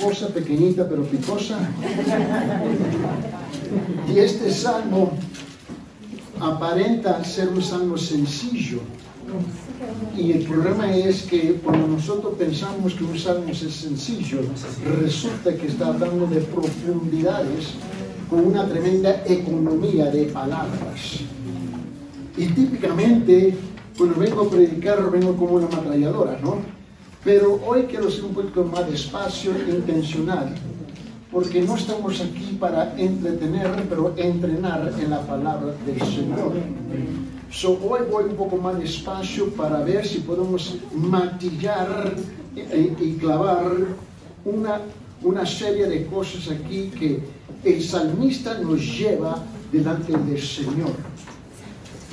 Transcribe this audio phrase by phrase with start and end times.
[0.00, 1.58] cosa pequeñita pero picosa.
[4.08, 5.10] Y este salmo
[6.40, 8.78] aparenta ser un salmo sencillo.
[10.16, 14.38] Y el problema es que cuando nosotros pensamos que un salmo es sencillo,
[15.00, 17.74] resulta que está hablando de profundidades
[18.30, 21.22] con una tremenda economía de palabras.
[22.36, 23.56] Y típicamente,
[23.96, 26.77] cuando vengo a predicar, vengo como una ametralladora, ¿no?
[27.24, 30.54] Pero hoy quiero ser un poquito más despacio e intencional,
[31.32, 36.52] porque no estamos aquí para entretener, pero entrenar en la palabra del Señor.
[37.50, 42.14] So, hoy voy un poco más despacio para ver si podemos matillar
[42.54, 43.72] y, clavar
[44.44, 44.80] una,
[45.22, 47.20] una serie de cosas aquí que
[47.64, 50.92] el salmista nos lleva delante del Señor.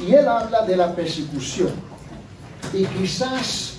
[0.05, 1.69] Y él habla de la persecución.
[2.73, 3.74] Y quizás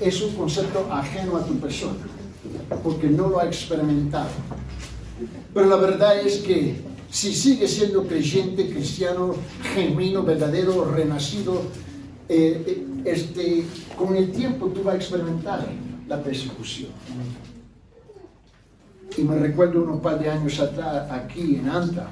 [0.00, 1.98] es un concepto ajeno a tu persona,
[2.82, 4.30] porque no lo ha experimentado.
[5.52, 6.76] Pero la verdad es que
[7.10, 9.34] si sigue siendo creyente, cristiano,
[9.74, 11.62] genuino, verdadero, renacido,
[12.28, 13.64] eh, eh, este,
[13.96, 15.66] con el tiempo tú vas a experimentar
[16.08, 16.90] la persecución.
[19.16, 22.08] Y me recuerdo unos par de años atrás, aquí en Anta,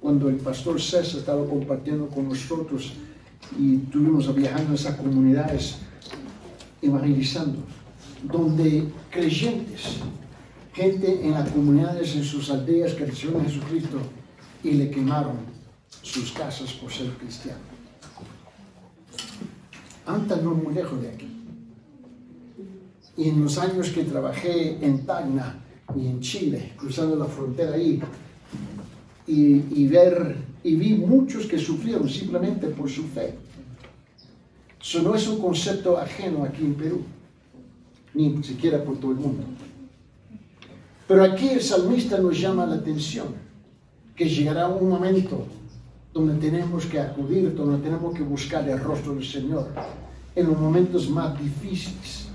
[0.00, 2.94] cuando el pastor César estaba compartiendo con nosotros
[3.58, 5.76] y tuvimos viajando en esas comunidades
[6.82, 7.58] evangelizando,
[8.22, 9.98] donde creyentes,
[10.72, 13.98] gente en las comunidades, en sus aldeas, recibieron a Jesucristo
[14.62, 15.36] y le quemaron
[16.02, 17.60] sus casas por ser cristiano.
[20.06, 21.28] Anta no muy lejos de aquí.
[23.16, 25.60] Y en los años que trabajé en Tacna,
[25.96, 28.00] y en Chile, cruzando la frontera ahí,
[29.26, 33.34] y, ver, y vi muchos que sufrieron simplemente por su fe.
[34.80, 37.02] Eso no es un concepto ajeno aquí en Perú,
[38.14, 39.44] ni siquiera por todo el mundo.
[41.06, 43.28] Pero aquí el salmista nos llama la atención,
[44.16, 45.46] que llegará un momento
[46.12, 49.68] donde tenemos que acudir, donde tenemos que buscar el rostro del Señor,
[50.34, 52.28] en los momentos más difíciles.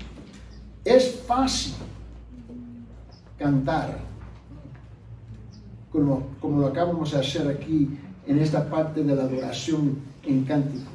[0.84, 1.74] Es fácil
[3.38, 3.98] cantar,
[5.90, 10.90] como, como lo acabamos de hacer aquí en esta parte de la adoración en cántico,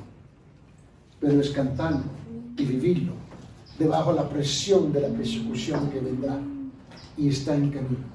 [1.22, 2.02] pero es cantarlo
[2.58, 3.14] y vivirlo
[3.78, 6.38] debajo de la presión de la persecución que vendrá
[7.18, 8.12] y está en camino.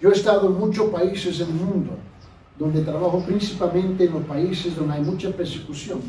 [0.00, 1.92] Yo he estado en muchos países del mundo
[2.58, 6.00] donde trabajo principalmente en los países donde hay mucha persecución.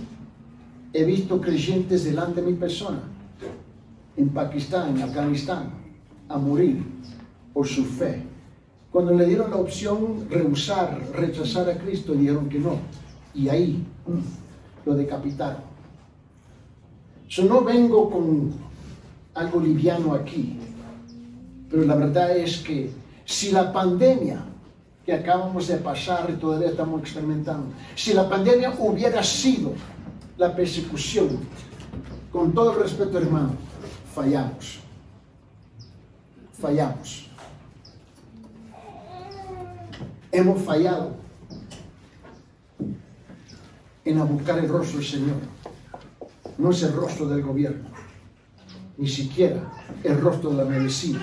[0.94, 3.02] He visto creyentes delante de mi persona,
[4.16, 5.70] en Pakistán, en Afganistán,
[6.30, 6.84] a morir
[7.54, 8.24] por su fe.
[8.92, 12.78] Cuando le dieron la opción rehusar, rechazar a Cristo, dijeron que no.
[13.36, 15.67] Y ahí mm, lo decapitaron.
[17.28, 18.54] Yo no vengo con
[19.34, 20.60] algo liviano aquí,
[21.70, 22.92] pero la verdad es que
[23.26, 24.44] si la pandemia
[25.06, 29.74] que acabamos de pasar y todavía estamos experimentando, si la pandemia hubiera sido
[30.38, 31.40] la persecución,
[32.32, 33.54] con todo el respeto hermano,
[34.14, 34.80] fallamos.
[36.54, 37.28] Fallamos
[40.32, 41.16] hemos fallado
[44.06, 45.36] en buscar el rostro del Señor.
[46.58, 47.88] No es el rostro del gobierno,
[48.98, 49.62] ni siquiera
[50.04, 51.20] el rostro de la medicina.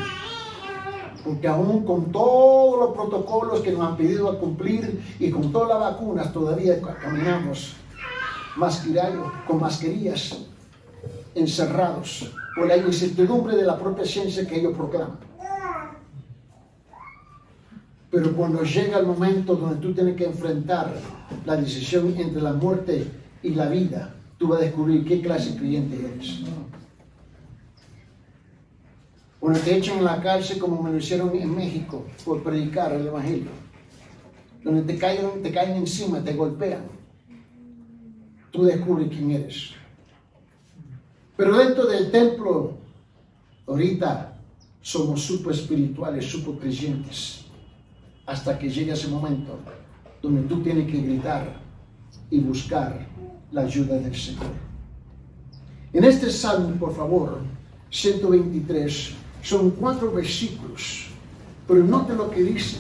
[1.25, 5.93] Porque aún con todos los protocolos que nos han pedido cumplir y con todas las
[5.93, 7.77] vacunas todavía caminamos
[9.47, 10.39] con mascarillas
[11.35, 15.19] encerrados por la incertidumbre de la propia ciencia que ellos proclaman.
[18.11, 20.95] Pero cuando llega el momento donde tú tienes que enfrentar
[21.45, 23.11] la decisión entre la muerte
[23.43, 26.43] y la vida, tú vas a descubrir qué clase de creyente eres.
[29.39, 33.07] Cuando te echan en la cárcel como me lo hicieron en México por predicar el
[33.07, 33.51] Evangelio,
[34.63, 36.85] donde te caen, te caen encima, te golpean,
[38.51, 39.73] tú descubres quién eres.
[41.37, 42.79] Pero dentro del templo,
[43.67, 44.41] ahorita
[44.81, 47.45] somos super espirituales, super creyentes
[48.27, 49.59] hasta que llegue ese momento
[50.23, 51.61] donde tú tienes que gritar
[52.31, 53.07] y buscar
[53.55, 54.53] la ayuda del Señor.
[55.93, 57.39] En este salmo, por favor,
[57.91, 61.07] 123, son cuatro versículos,
[61.67, 62.79] pero note lo que dice.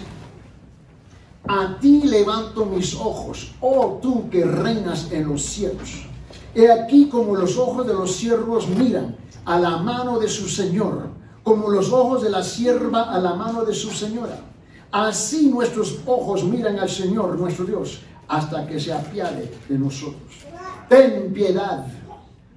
[1.46, 6.06] A ti levanto mis ojos, oh tú que reinas en los cielos.
[6.54, 11.08] He aquí como los ojos de los siervos miran a la mano de su Señor,
[11.44, 14.40] como los ojos de la sierva a la mano de su señora
[14.94, 20.46] Así nuestros ojos miran al Señor, nuestro Dios, hasta que se apiade de nosotros.
[20.88, 21.86] Ten piedad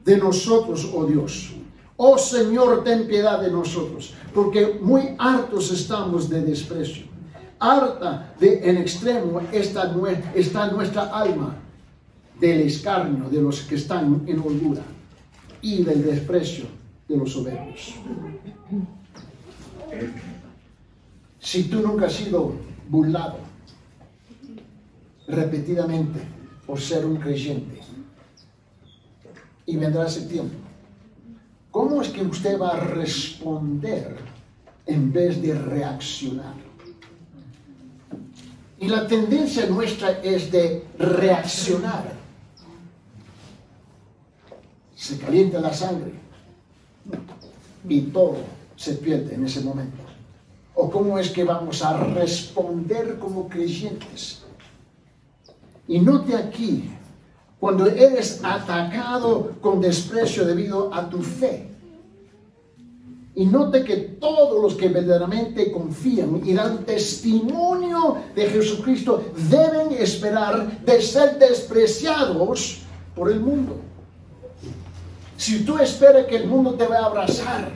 [0.04, 1.54] de nosotros, oh Dios.
[1.98, 7.06] Oh Señor, ten piedad de nosotros, porque muy hartos estamos de desprecio.
[7.60, 9.92] Harta de en extremo está,
[10.36, 11.56] está nuestra alma
[12.40, 14.84] del escarnio de los que están en holgura
[15.62, 16.66] y del desprecio
[17.08, 17.96] de los soberbios.
[21.40, 22.54] Si tú nunca has sido
[22.88, 23.40] burlado
[25.28, 26.20] repetidamente
[26.66, 27.87] por ser un creyente
[29.68, 30.56] y vendrá ese tiempo,
[31.70, 34.18] ¿cómo es que usted va a responder
[34.88, 36.56] en vez de reaccionar?
[38.80, 42.14] Y la tendencia nuestra es de reaccionar.
[44.96, 46.14] Se calienta la sangre
[47.88, 48.38] y todo
[48.76, 49.98] se pierde en ese momento.
[50.76, 54.44] ¿O cómo es que vamos a responder como creyentes?
[55.88, 56.90] Y note aquí,
[57.60, 61.72] cuando eres atacado con desprecio debido a tu fe.
[63.36, 70.84] Y note que todos los que verdaderamente confían y dan testimonio de Jesucristo deben esperar
[70.84, 72.80] de ser despreciados
[73.16, 73.76] por el mundo.
[75.38, 77.70] Si tú esperas que el mundo te va a abrazar,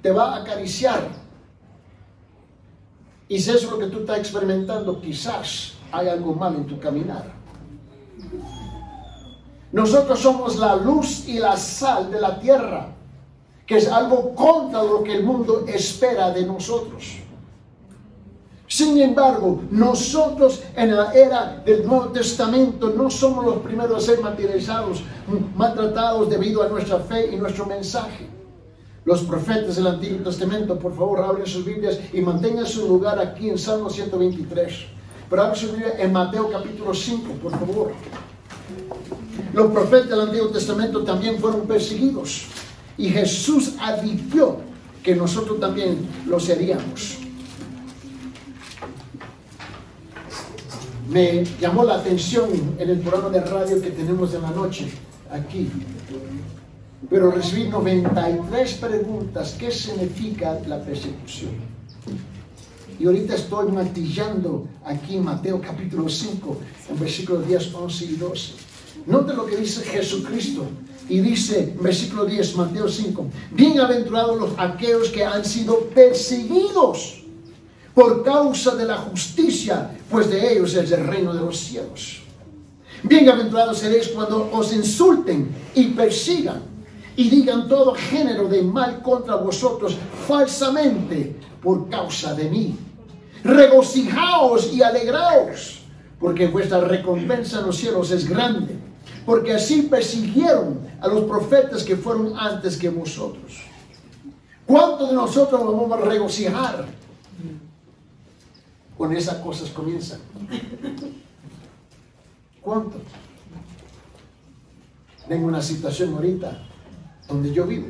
[0.00, 1.26] te va a acariciar,
[3.28, 6.78] y si eso es lo que tú estás experimentando, quizás hay algo mal en tu
[6.78, 7.35] caminar.
[9.76, 12.88] Nosotros somos la luz y la sal de la tierra,
[13.66, 17.18] que es algo contra lo que el mundo espera de nosotros.
[18.66, 24.22] Sin embargo, nosotros en la era del Nuevo Testamento no somos los primeros a ser
[24.22, 25.02] materializados,
[25.54, 28.30] maltratados debido a nuestra fe y nuestro mensaje.
[29.04, 33.50] Los profetas del Antiguo Testamento, por favor, abren sus Biblias y mantengan su lugar aquí
[33.50, 34.86] en Salmo 123.
[35.28, 37.92] Pero abren su Biblia en Mateo capítulo 5, por favor.
[39.56, 42.44] Los profetas del Antiguo Testamento también fueron perseguidos.
[42.98, 44.58] Y Jesús advirtió
[45.02, 47.16] que nosotros también lo seríamos.
[51.08, 54.92] Me llamó la atención en el programa de radio que tenemos de la noche
[55.32, 55.70] aquí.
[57.08, 59.56] Pero recibí 93 preguntas.
[59.58, 61.52] ¿Qué significa la persecución?
[62.98, 66.58] Y ahorita estoy matillando aquí en Mateo capítulo 5,
[66.90, 68.65] en versículos 10, 11 y 12.
[69.06, 70.66] Note lo que dice Jesucristo.
[71.08, 77.22] Y dice, versículo 10, Mateo 5, bienaventurados los aquellos que han sido perseguidos
[77.94, 82.22] por causa de la justicia, pues de ellos es el reino de los cielos.
[83.04, 86.62] Bienaventurados seréis cuando os insulten y persigan
[87.14, 92.76] y digan todo género de mal contra vosotros falsamente por causa de mí.
[93.44, 95.82] Regocijaos y alegraos,
[96.18, 98.85] porque vuestra recompensa en los cielos es grande,
[99.26, 103.60] porque así persiguieron a los profetas que fueron antes que vosotros.
[104.64, 106.86] ¿Cuántos de nosotros nos vamos a regocijar?
[108.96, 110.20] Con esas cosas comienzan.
[112.62, 112.98] ¿Cuánto?
[115.28, 116.62] Tengo una situación ahorita
[117.28, 117.88] donde yo vivo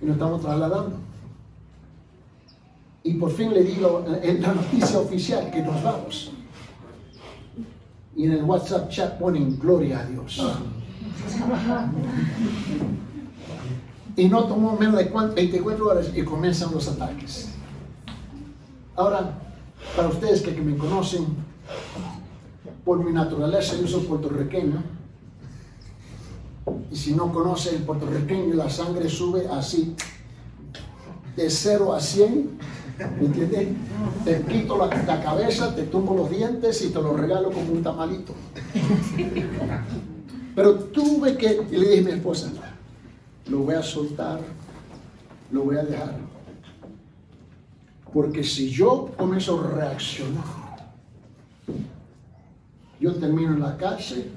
[0.00, 0.98] y nos estamos trasladando.
[3.02, 6.30] Y por fin le digo en la noticia oficial que nos vamos.
[8.16, 10.42] Y en el WhatsApp chat ponen gloria a Dios.
[14.16, 17.50] Y no tomó menos de 24 horas y comienzan los ataques.
[18.96, 19.38] Ahora,
[19.94, 21.26] para ustedes que, me conocen,
[22.84, 24.82] por mi naturaleza yo soy puertorriqueño.
[26.90, 29.94] Y si no conoce el puertorriqueño, la sangre sube así,
[31.36, 32.58] de 0 a 100
[32.98, 33.68] ¿Me entiendes?
[34.24, 34.88] Te quito la,
[35.22, 38.32] cabeza, te tumbo los dientes y te lo regalo como un tamalito.
[40.54, 42.50] Pero tuve que, y le dije a mi esposa,
[43.48, 44.40] lo voy a soltar,
[45.52, 46.16] lo voy a dejar.
[48.14, 50.44] Porque si yo comienzo a reaccionar,
[52.98, 54.30] yo termino en la cárcel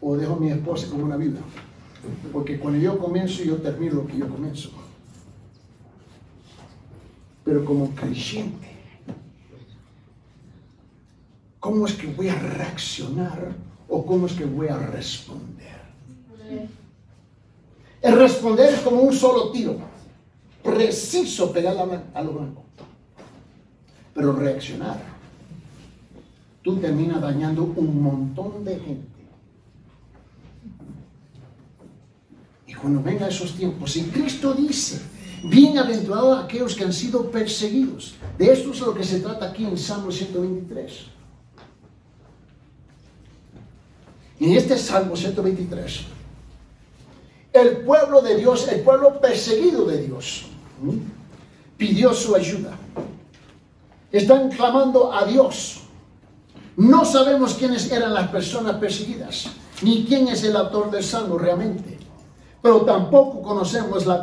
[0.00, 1.38] o dejo a mi esposa como una vida.
[2.32, 4.81] Porque cuando yo comienzo, yo termino lo que yo comienzo
[7.44, 8.68] pero como creyente,
[11.60, 13.54] ¿cómo es que voy a reaccionar
[13.88, 15.82] o cómo es que voy a responder?
[18.00, 19.76] El responder es como un solo tiro,
[20.62, 21.76] preciso pegar
[22.14, 22.62] a lo blanco.
[24.14, 25.00] Pero reaccionar,
[26.62, 29.12] tú terminas dañando un montón de gente.
[32.66, 35.00] Y cuando venga esos tiempos, si Cristo dice,
[35.44, 38.14] Bienaventurados aquellos que han sido perseguidos.
[38.38, 41.06] De esto es lo que se trata aquí en Salmo 123.
[44.40, 46.00] En este Salmo 123,
[47.52, 50.46] el pueblo de Dios, el pueblo perseguido de Dios,
[51.76, 52.76] pidió su ayuda.
[54.10, 55.82] Están clamando a Dios.
[56.76, 59.48] No sabemos quiénes eran las personas perseguidas,
[59.82, 61.91] ni quién es el autor del salmo realmente.
[62.62, 64.22] Pero tampoco conocemos la,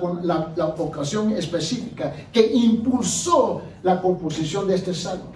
[0.77, 5.33] ocasión específica que impulsó la composición de este salmo.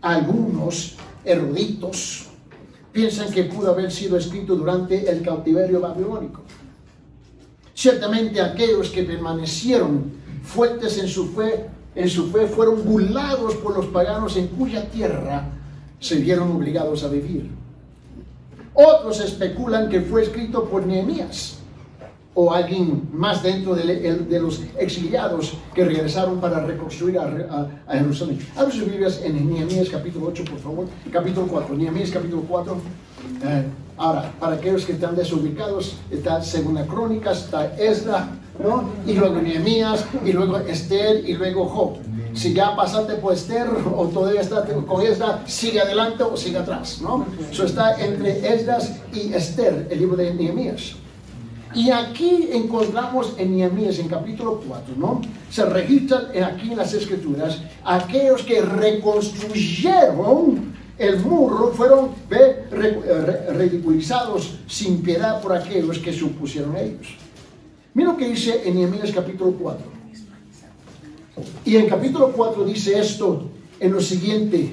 [0.00, 0.94] Algunos
[1.24, 2.28] eruditos
[2.92, 6.42] piensan que pudo haber sido escrito durante el cautiverio babilónico.
[7.74, 10.12] Ciertamente aquellos que permanecieron
[10.44, 11.66] fuertes en su fe,
[11.96, 15.44] en su fe fueron burlados por los paganos en cuya tierra
[15.98, 17.50] se vieron obligados a vivir.
[18.74, 21.59] Otros especulan que fue escrito por Nehemías
[22.40, 28.38] o alguien más dentro de, los exiliados que regresaron para reconstruir a, Jerusalén.
[28.56, 30.86] Abre sus Biblias en Nehemías capítulo 8, por favor.
[31.12, 31.76] Capítulo 4.
[31.76, 32.76] Nehemías capítulo 4.
[33.44, 33.64] Eh,
[33.98, 38.88] ahora, para aquellos que están desubicados, está Segunda Crónicas, está Esdra, ¿no?
[39.06, 41.98] Y luego Nehemías, y luego Esther, y luego Job.
[42.32, 47.00] Si ya pasaste por Esther o todavía está con Esdra, sigue adelante o sigue atrás,
[47.02, 47.26] ¿no?
[47.50, 50.94] Eso está entre Esdras y Esther, el libro de Nehemías.
[51.74, 55.20] Y aquí encontramos en Nehemías, en capítulo 4, ¿no?
[55.50, 62.10] Se registran aquí en las escrituras aquellos que reconstruyeron el muro, fueron
[63.56, 67.06] ridiculizados sin piedad por aquellos que se opusieron a ellos.
[67.94, 69.86] Mira lo que dice en Nehemías capítulo 4.
[71.64, 73.48] Y en capítulo 4 dice esto
[73.78, 74.72] en lo siguiente,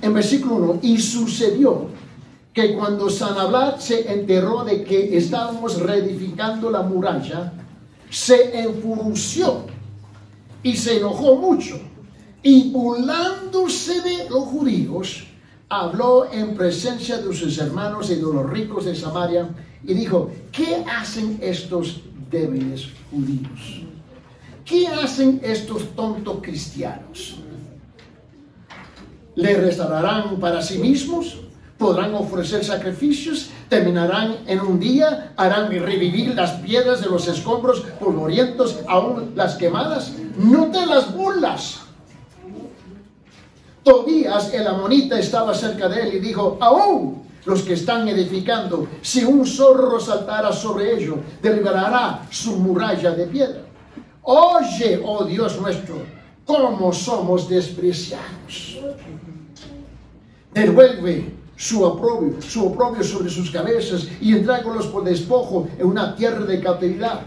[0.00, 1.88] en versículo 1, y sucedió
[2.52, 7.52] que cuando Sanablat se enteró de que estábamos reedificando la muralla,
[8.10, 9.64] se enfureció
[10.62, 11.80] y se enojó mucho.
[12.42, 15.24] Y burlándose de los judíos,
[15.68, 19.48] habló en presencia de sus hermanos y de los ricos de Samaria
[19.84, 23.82] y dijo, ¿qué hacen estos débiles judíos?
[24.64, 27.36] ¿Qué hacen estos tontos cristianos?
[29.34, 31.41] ¿Le restaurarán para sí mismos?
[31.82, 38.78] Podrán ofrecer sacrificios, terminarán en un día, harán revivir las piedras de los escombros polvorientos,
[38.86, 40.12] aún las quemadas.
[40.38, 41.80] No te las burlas.
[43.82, 49.24] Tobías el amonita estaba cerca de él y dijo, aún los que están edificando, si
[49.24, 53.62] un zorro saltara sobre ellos, derribará su muralla de piedra.
[54.22, 55.96] Oye, oh Dios nuestro,
[56.46, 58.78] cómo somos despreciados.
[60.54, 66.60] Devuelve su oprobio, su sobre sus cabezas y entrágolos por despojo en una tierra de
[66.60, 67.20] cautividad.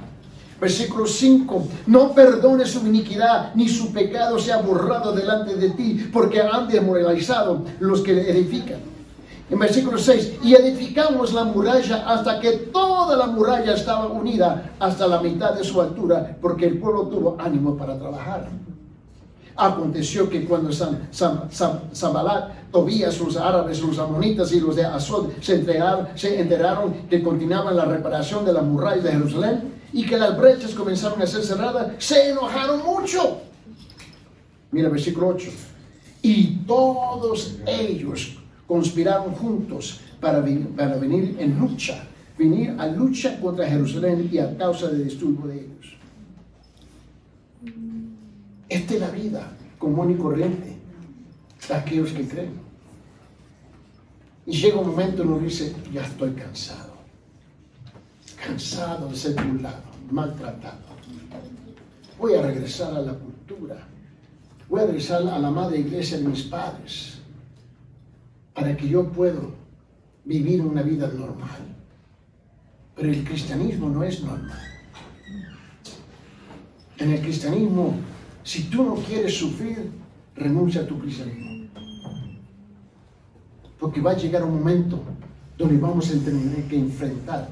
[0.60, 6.42] Versículo 5, no perdone su iniquidad, ni su pecado sea borrado delante de ti, porque
[6.42, 8.80] han demoralizado los que edifican.
[9.50, 15.08] En versículo 6, y edificamos la muralla hasta que toda la muralla estaba unida hasta
[15.08, 18.50] la mitad de su altura, porque el pueblo tuvo ánimo para trabajar.
[19.58, 26.10] Aconteció que cuando Sambalat, Tobías, los árabes, los amonitas y los de Azod se enteraron,
[26.16, 30.74] se enteraron que continuaban la reparación de la muralla de Jerusalén y que las brechas
[30.74, 33.38] comenzaron a ser cerradas, se enojaron mucho.
[34.72, 35.50] Mira versículo 8.
[36.22, 40.44] Y todos ellos conspiraron juntos para,
[40.76, 42.04] para venir en lucha,
[42.38, 45.96] venir a lucha contra Jerusalén y a causa del disturbo de ellos.
[48.70, 50.78] Esta es la vida común y corriente
[51.68, 52.54] de aquellos que creen.
[54.46, 56.94] Y llega un momento en uno dice, ya estoy cansado.
[58.44, 59.82] Cansado de ser burlado,
[60.12, 60.96] maltratado.
[62.20, 63.88] Voy a regresar a la cultura.
[64.70, 67.20] Voy a regresar a la madre iglesia de mis padres
[68.54, 69.42] para que yo pueda
[70.24, 71.76] vivir una vida normal.
[72.96, 74.60] Pero el cristianismo no es normal.
[76.98, 77.94] En el cristianismo
[78.46, 79.92] si tú no quieres sufrir,
[80.36, 81.68] renuncia a tu cristianismo.
[83.80, 85.02] Porque va a llegar un momento
[85.58, 87.50] donde vamos a tener que enfrentar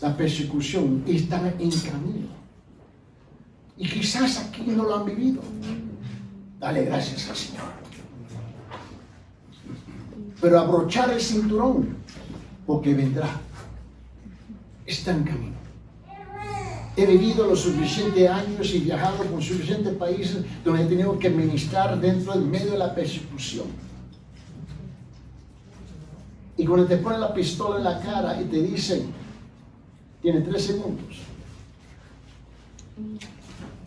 [0.00, 2.28] la persecución y están en camino.
[3.76, 5.42] Y quizás aquí no lo han vivido.
[6.58, 7.64] Dale gracias al Señor.
[10.40, 11.96] Pero abrochar el cinturón,
[12.66, 13.28] porque vendrá.
[14.86, 15.59] Está en camino.
[17.00, 21.98] He vivido los suficientes años y viajado por suficientes países donde he tenido que ministrar
[21.98, 23.64] dentro del medio de la persecución.
[26.58, 29.06] Y cuando te ponen la pistola en la cara y te dicen,
[30.20, 31.16] tiene tres segundos.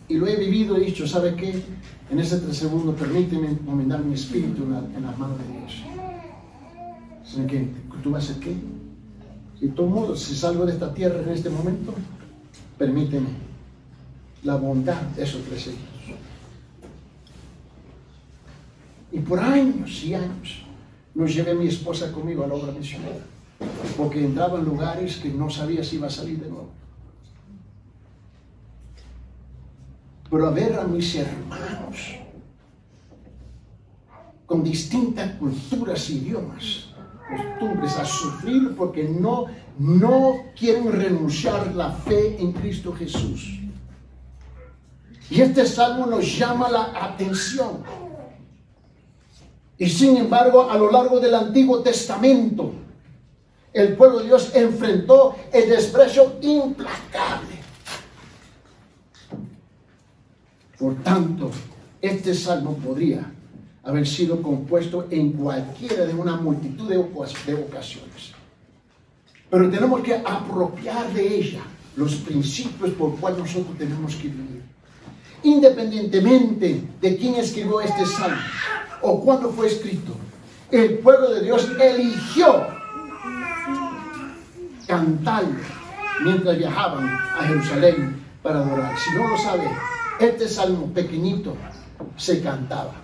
[0.08, 1.62] Y lo he vivido y dicho, ¿sabe qué?
[2.10, 5.84] En ese tres segundos permíteme encomendar mi espíritu en, las manos de Dios.
[7.24, 7.68] ¿Sabe qué?
[8.02, 8.56] ¿Tú vas a hacer qué?
[9.60, 11.94] Y todo modo, si salgo de esta tierra en este momento,
[12.78, 13.28] permíteme
[14.42, 16.18] la bondad de esos tres hijos.
[19.12, 20.64] Y por años y años
[21.14, 23.24] nos llevé mi esposa conmigo a la obra misionera,
[23.96, 26.70] porque entraba en lugares que no sabía si iba a salir de nuevo.
[30.30, 32.18] Pero a ver a mis hermanos
[34.46, 36.88] con distintas culturas, idiomas,
[37.28, 39.46] costumbres, a sufrir porque no,
[39.78, 43.60] no quieren renunciar la fe en Cristo Jesús.
[45.30, 47.82] Y este salmo nos llama la atención.
[49.78, 52.72] Y sin embargo, a lo largo del Antiguo Testamento,
[53.72, 57.54] el pueblo de Dios enfrentó el desprecio implacable.
[60.78, 61.50] Por tanto,
[62.00, 63.32] este salmo podría
[63.82, 68.33] haber sido compuesto en cualquiera de una multitud de, ocasiones.
[69.54, 71.60] Pero tenemos que apropiar de ella
[71.94, 74.64] los principios por cuales nosotros tenemos que vivir.
[75.44, 78.42] Independientemente de quién escribió este salmo
[79.00, 80.12] o cuándo fue escrito,
[80.72, 82.66] el pueblo de Dios eligió
[84.88, 85.60] cantarlo
[86.24, 88.98] mientras viajaban a Jerusalén para adorar.
[88.98, 89.70] Si no lo sabe,
[90.18, 91.54] este salmo pequeñito
[92.16, 92.94] se cantaba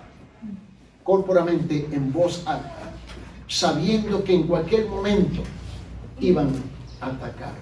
[1.05, 2.91] corporamente en voz alta,
[3.47, 5.43] sabiendo que en cualquier momento
[6.21, 6.49] iban
[7.01, 7.53] a atacar.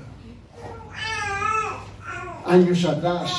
[2.45, 3.31] Años atrás,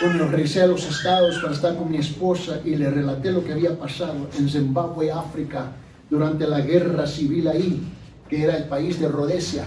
[0.00, 3.52] cuando regresé a los estados para estar con mi esposa y le relaté lo que
[3.52, 5.72] había pasado en Zimbabue, África,
[6.08, 7.82] durante la guerra civil ahí,
[8.28, 9.64] que era el país de Rhodesia.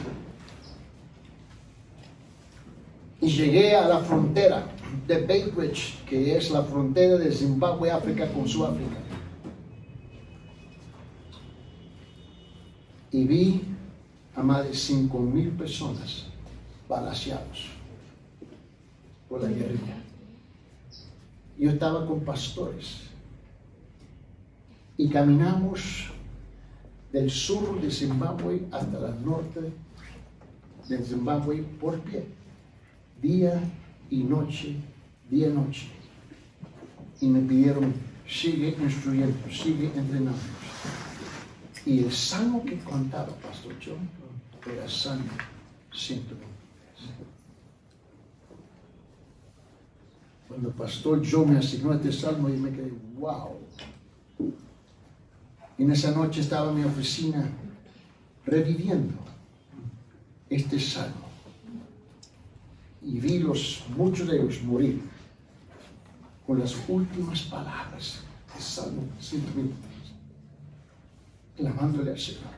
[3.22, 4.64] Y llegué a la frontera
[5.08, 5.52] de Bay
[6.08, 9.09] que es la frontera de Zimbabue, África con Sudáfrica.
[13.12, 13.62] Y vi
[14.36, 16.26] a más de 5 mil personas
[16.88, 17.68] balaseados
[19.28, 19.98] por la guerrilla.
[21.58, 23.02] Yo estaba con pastores
[24.98, 26.10] y caminamos
[27.12, 29.74] del sur de Zimbabue hasta el norte
[30.88, 32.26] de Zimbabue por pie,
[33.22, 33.62] día
[34.10, 34.76] y noche,
[35.30, 35.88] día y noche.
[37.22, 37.94] Y me pidieron,
[38.28, 40.59] sigue instruyendo, sigue entrenando.
[41.86, 44.10] Y el salmo que contaba Pastor John
[44.72, 45.32] era Salmo
[45.94, 46.48] 123.
[50.48, 53.58] Cuando Pastor John me asignó este salmo, yo me quedé, wow.
[55.78, 57.50] Y en esa noche estaba en mi oficina
[58.46, 59.14] reviviendo
[60.50, 61.30] este salmo
[63.02, 65.02] y vi los, muchos de ellos morir
[66.46, 68.20] con las últimas palabras
[68.56, 69.89] de Salmo 123,
[71.60, 72.58] clamándole al Señor.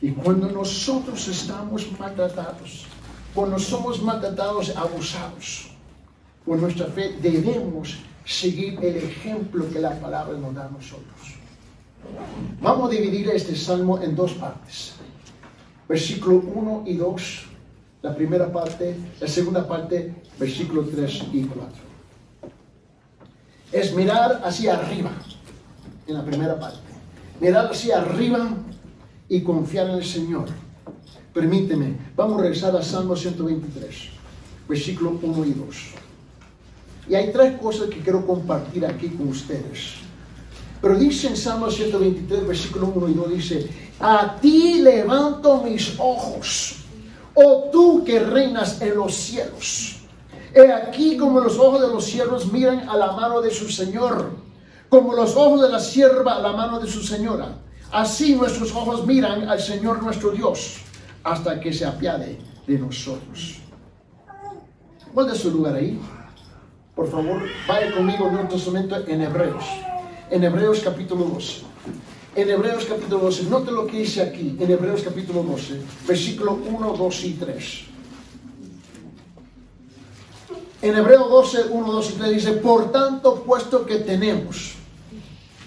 [0.00, 2.86] Y cuando nosotros estamos maltratados,
[3.34, 5.70] cuando somos maltratados, abusados,
[6.44, 11.20] por nuestra fe debemos seguir el ejemplo que la palabra nos da a nosotros.
[12.60, 14.94] Vamos a dividir este salmo en dos partes
[15.88, 17.42] versículo 1 y 2,
[18.02, 21.83] la primera parte, la segunda parte, versículo 3 y 4.
[23.74, 25.10] Es mirar hacia arriba,
[26.06, 26.78] en la primera parte.
[27.40, 28.50] Mirar hacia arriba
[29.28, 30.44] y confiar en el Señor.
[31.32, 34.10] Permíteme, vamos a regresar a Salmo 123,
[34.68, 35.76] versículo 1 y 2.
[37.08, 39.94] Y hay tres cosas que quiero compartir aquí con ustedes.
[40.80, 46.76] Pero dice en Salmo 123, versículo 1 y 2, dice, a ti levanto mis ojos,
[47.34, 50.03] oh tú que reinas en los cielos.
[50.54, 54.30] He aquí como los ojos de los cielos miran a la mano de su Señor,
[54.88, 57.58] como los ojos de la sierva a la mano de su señora.
[57.90, 60.76] Así nuestros ojos miran al Señor nuestro Dios,
[61.24, 63.58] hasta que se apiade de nosotros.
[65.12, 65.98] ¿Cuál su lugar ahí?
[66.94, 69.64] Por favor, vaya conmigo en otro momento en Hebreos.
[70.30, 71.74] En Hebreos capítulo 12
[72.36, 76.94] en Hebreos capítulo 12, note lo que dice aquí, en Hebreos capítulo 12, versículo 1,
[76.96, 77.93] 2 y 3.
[80.84, 84.74] En Hebreos 12, 1, 2 y 3 dice, por tanto, puesto que tenemos,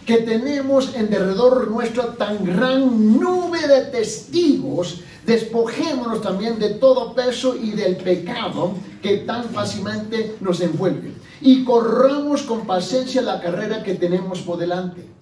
[0.05, 7.55] que tenemos en derredor nuestra tan gran nube de testigos, despojémonos también de todo peso
[7.55, 11.13] y del pecado que tan fácilmente nos envuelve.
[11.41, 15.17] Y corramos con paciencia la carrera que tenemos por delante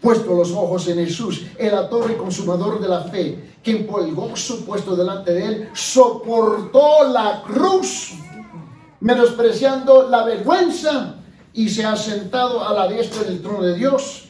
[0.00, 4.14] puesto los ojos en Jesús, el autor y consumador de la fe, quien por el
[4.14, 8.14] gozo puesto delante de él soportó la cruz,
[9.00, 11.16] menospreciando la vergüenza
[11.52, 14.28] y se ha sentado a la diestra del trono de Dios.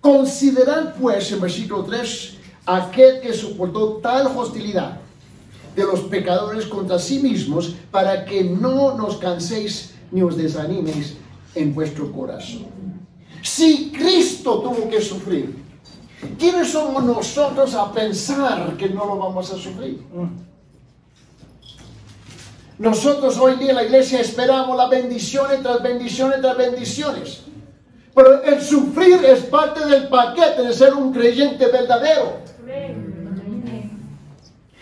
[0.00, 2.36] Considerad pues en versículo 3
[2.66, 5.00] aquel que soportó tal hostilidad
[5.74, 11.16] de los pecadores contra sí mismos para que no nos canséis ni os desaniméis
[11.54, 12.66] en vuestro corazón.
[13.42, 15.56] Si Cristo tuvo que sufrir,
[16.38, 20.00] ¿quiénes somos nosotros a pensar que no lo vamos a sufrir?
[22.78, 27.42] Nosotros hoy día en la iglesia esperamos las bendiciones tras bendiciones tras bendiciones.
[28.14, 32.40] Pero el sufrir es parte del paquete de ser un creyente verdadero.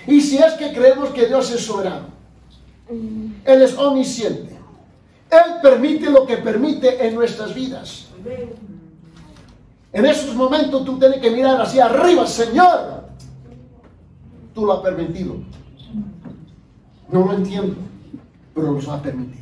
[0.07, 2.07] Y si es que creemos que Dios es soberano,
[2.88, 4.59] Él es omnisciente,
[5.31, 8.07] Él permite lo que permite en nuestras vidas.
[9.92, 13.05] En esos momentos tú tienes que mirar hacia arriba, Señor.
[14.55, 15.37] Tú lo has permitido.
[17.12, 17.77] No lo entiendo,
[18.55, 19.40] pero lo has permitido.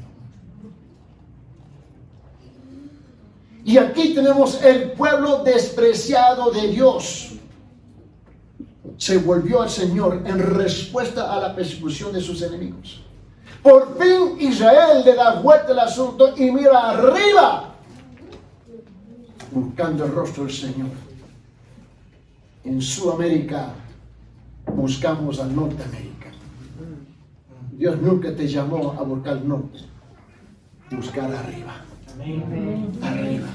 [3.65, 7.33] Y aquí tenemos el pueblo despreciado de Dios.
[8.97, 13.03] Se volvió al Señor en respuesta a la persecución de sus enemigos.
[13.63, 17.75] Por fin Israel le da vuelta al asunto y mira arriba,
[19.51, 20.89] buscando el rostro del Señor.
[22.65, 23.75] En Sudamérica
[24.75, 26.08] buscamos a Norteamérica.
[27.79, 29.79] Dios nunca te llamó a buscar norte,
[30.91, 31.77] buscar arriba.
[33.03, 33.47] Arriba.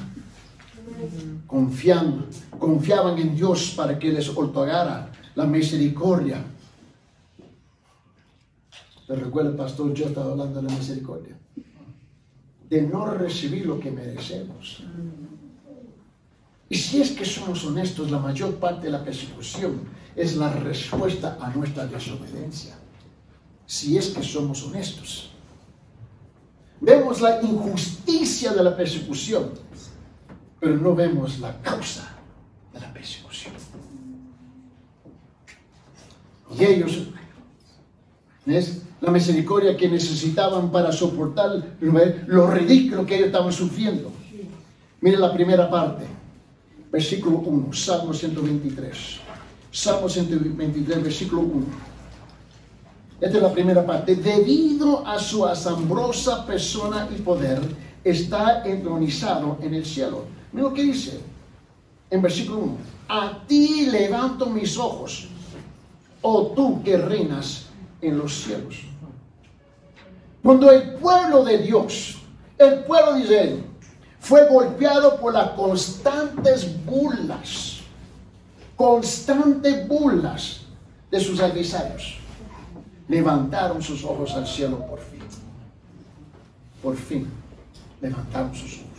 [1.45, 6.41] Confiando, confiaban en Dios para que les otorgara la misericordia.
[9.05, 9.93] ¿Te recuerda, pastor?
[9.93, 11.37] Yo estaba hablando de la misericordia.
[12.69, 14.85] De no recibir lo que merecemos.
[16.69, 19.81] Y si es que somos honestos, la mayor parte de la persecución
[20.15, 22.77] es la respuesta a nuestra desobediencia.
[23.65, 25.31] Si es que somos honestos.
[26.79, 29.51] Vemos la injusticia de la persecución,
[30.59, 32.13] pero no vemos la causa
[32.73, 33.53] de la persecución.
[36.59, 37.07] Y ellos,
[38.45, 38.81] ¿ves?
[38.99, 44.11] La misericordia que necesitaban para soportar lo ridículo que ellos estaban sufriendo.
[45.01, 46.05] Mire la primera parte,
[46.91, 49.19] versículo 1, Salmo 123.
[49.71, 51.92] Salmo 123, versículo 1.
[53.23, 54.17] Esta es la primera parte.
[54.17, 57.61] Debido a su asombrosa persona y poder,
[58.03, 60.25] está entronizado en el cielo.
[60.51, 61.21] Mira lo que dice
[62.09, 62.77] en versículo 1.
[63.07, 65.29] A ti levanto mis ojos,
[66.21, 67.67] oh tú que reinas
[68.01, 68.81] en los cielos.
[70.43, 72.17] Cuando el pueblo de Dios,
[72.57, 73.63] el pueblo de Israel,
[74.19, 77.77] fue golpeado por las constantes burlas,
[78.75, 80.59] constantes burlas
[81.09, 82.17] de sus adversarios
[83.07, 85.19] levantaron sus ojos al cielo por fin.
[86.81, 87.27] Por fin
[88.01, 88.89] levantaron sus ojos.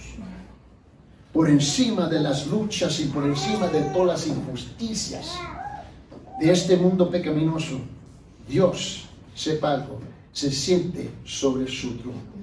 [1.33, 5.33] Por encima de las luchas y por encima de todas las injusticias
[6.41, 7.81] de este mundo pecaminoso,
[8.49, 10.01] Dios, sepa algo,
[10.33, 12.35] se siente sobre su trono.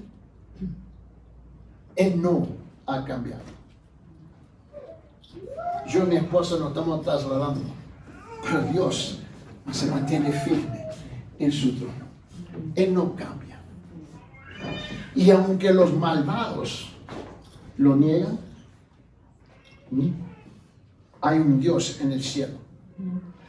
[1.96, 2.46] Él no
[2.86, 3.42] ha cambiado.
[5.88, 7.62] Yo y mi esposa nos estamos trasladando,
[8.42, 9.18] pero Dios
[9.72, 10.81] se mantiene firme
[11.42, 12.06] en su trono.
[12.74, 13.60] Él no cambia.
[15.14, 16.90] Y aunque los malvados
[17.76, 18.38] lo niegan,
[21.20, 22.54] hay un Dios en el cielo.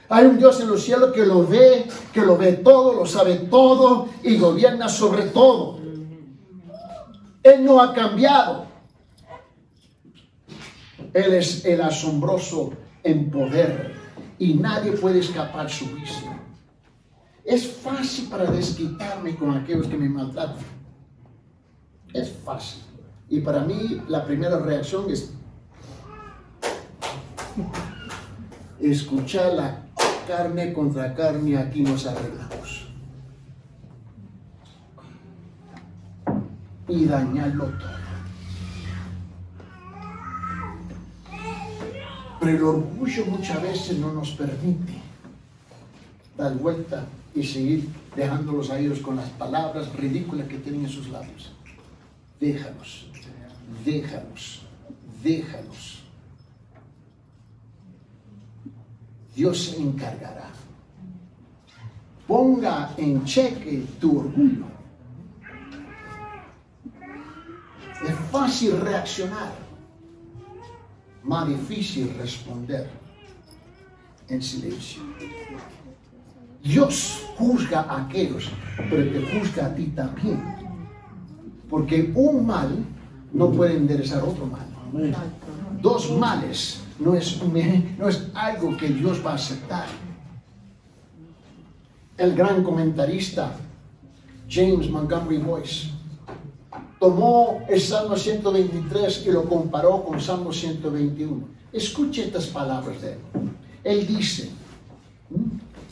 [0.10, 3.36] Hay un Dios en los cielos que lo ve, que lo ve todo, lo sabe
[3.36, 5.79] todo y gobierna sobre todo.
[7.43, 8.65] Él no ha cambiado.
[11.13, 13.93] Él es el asombroso en poder
[14.39, 16.32] y nadie puede escapar su juicio.
[17.45, 20.63] Es fácil para desquitarme con aquellos que me maltratan.
[22.13, 22.84] Es fácil.
[23.29, 25.34] Y para mí la primera reacción es
[28.79, 29.86] escuchar la
[30.27, 32.88] carne contra carne, aquí nos arreglamos.
[36.88, 38.03] Y dañarlo todo.
[42.39, 45.01] Pero el orgullo muchas veces no nos permite
[46.38, 51.09] dar vuelta y seguir dejándolos a ellos con las palabras ridículas que tienen en sus
[51.09, 51.51] labios.
[52.39, 53.07] Déjalos,
[53.83, 54.61] déjalos,
[55.23, 56.03] déjalos.
[59.35, 60.49] Dios se encargará.
[62.27, 64.65] Ponga en cheque tu orgullo.
[68.07, 69.53] Es fácil reaccionar,
[71.23, 72.89] más difícil responder
[74.27, 75.01] en silencio.
[76.63, 78.49] Dios juzga a aquellos,
[78.89, 80.41] pero te juzga a ti también.
[81.69, 82.86] Porque un mal
[83.34, 84.65] no puede enderezar otro mal.
[85.82, 87.41] Dos males no es,
[87.99, 89.88] no es algo que Dios va a aceptar.
[92.17, 93.58] El gran comentarista
[94.49, 95.89] James Montgomery Boyce
[96.99, 101.45] tomó el Salmo 123 y lo comparó con Salmo 121.
[101.73, 103.19] Escuche estas palabras de él.
[103.84, 104.52] Él dice,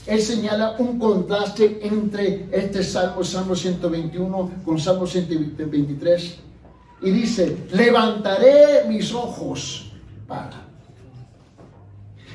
[0.08, 6.38] él señala un contraste entre este Salmo, Salmo 121, con Salmo 123,
[7.04, 9.92] y dice, levantaré mis ojos
[10.28, 10.62] para.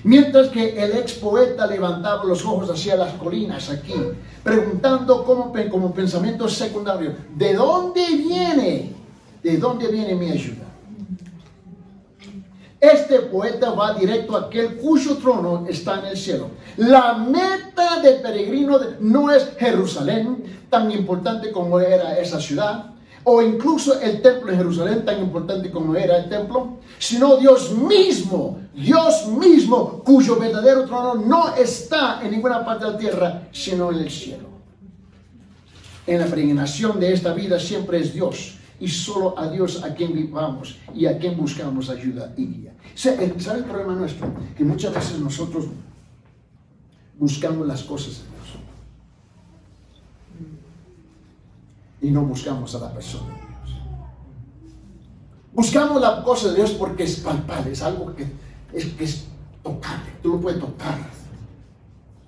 [0.04, 3.94] Mientras que el ex poeta levantaba los ojos hacia las colinas aquí,
[4.44, 8.92] preguntando como, como pensamiento secundario, ¿de dónde viene?
[9.42, 10.65] ¿De dónde viene mi ayuda?
[12.80, 16.50] Este poeta va directo a aquel cuyo trono está en el cielo.
[16.76, 22.90] La meta del peregrino no es Jerusalén, tan importante como era esa ciudad,
[23.24, 28.60] o incluso el templo de Jerusalén, tan importante como era el templo, sino Dios mismo,
[28.74, 33.98] Dios mismo, cuyo verdadero trono no está en ninguna parte de la tierra, sino en
[33.98, 34.48] el cielo.
[36.06, 40.12] En la peregrinación de esta vida siempre es Dios y solo a Dios a quien
[40.12, 42.74] vivamos y a quien buscamos ayuda y guía.
[42.94, 44.28] ¿Sabe el problema nuestro?
[44.56, 45.66] Que muchas veces nosotros
[47.18, 48.36] buscamos las cosas de Dios
[52.02, 53.80] y no buscamos a la persona de Dios.
[55.52, 58.26] Buscamos la cosa de Dios porque es palpable, es algo que
[58.72, 59.24] es, que es
[59.62, 60.98] tocable, tú lo puedes tocar.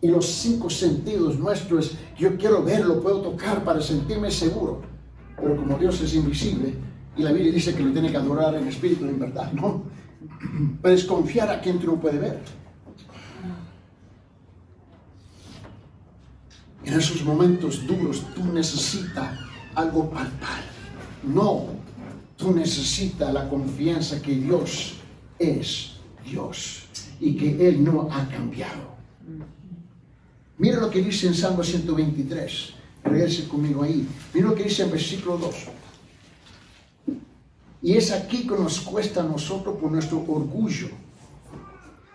[0.00, 4.82] Y los cinco sentidos nuestros, yo quiero verlo, puedo tocar para sentirme seguro.
[5.40, 6.74] Pero como Dios es invisible,
[7.16, 9.84] y la Biblia dice que lo tiene que adorar en espíritu y en verdad, ¿no?
[10.82, 12.40] Puedes confiar a quien tú no puedes ver.
[16.84, 19.38] En esos momentos duros tú necesitas
[19.74, 20.64] algo palpable.
[21.24, 21.66] No,
[22.36, 24.94] tú necesitas la confianza que Dios
[25.38, 26.84] es Dios
[27.20, 28.96] y que Él no ha cambiado.
[30.58, 32.74] Mira lo que dice en Salmo 123.
[33.08, 34.06] Regrese conmigo ahí.
[34.34, 35.54] Mira lo que dice en versículo 2.
[37.82, 40.88] Y es aquí que nos cuesta a nosotros por nuestro orgullo.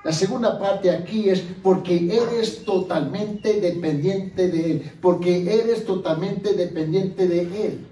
[0.03, 7.27] La segunda parte aquí es porque eres totalmente dependiente de Él, porque eres totalmente dependiente
[7.27, 7.87] de Él.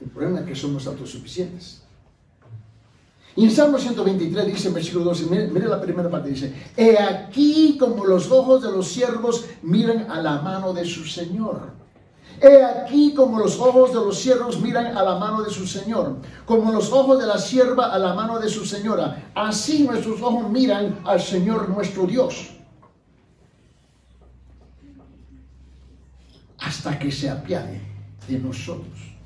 [0.00, 1.82] El problema es que somos autosuficientes.
[3.36, 7.76] Y en Salmo 123 dice en versículo 12, mire, la primera parte, dice, He aquí
[7.78, 11.76] como los ojos de los siervos miran a la mano de su Señor.
[12.40, 16.16] He aquí como los ojos de los siervos miran a la mano de su Señor,
[16.44, 19.30] como los ojos de la sierva a la mano de su señora.
[19.34, 22.50] Así nuestros ojos miran al Señor nuestro Dios.
[26.58, 27.80] Hasta que se apiade
[28.28, 29.16] de nosotros.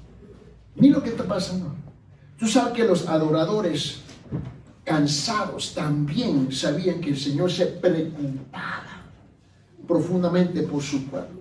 [0.76, 1.79] Mira lo que está pasando.
[2.40, 4.00] Tú sabes que los adoradores
[4.82, 9.04] cansados también sabían que el Señor se preocupaba
[9.86, 11.40] profundamente por su pueblo.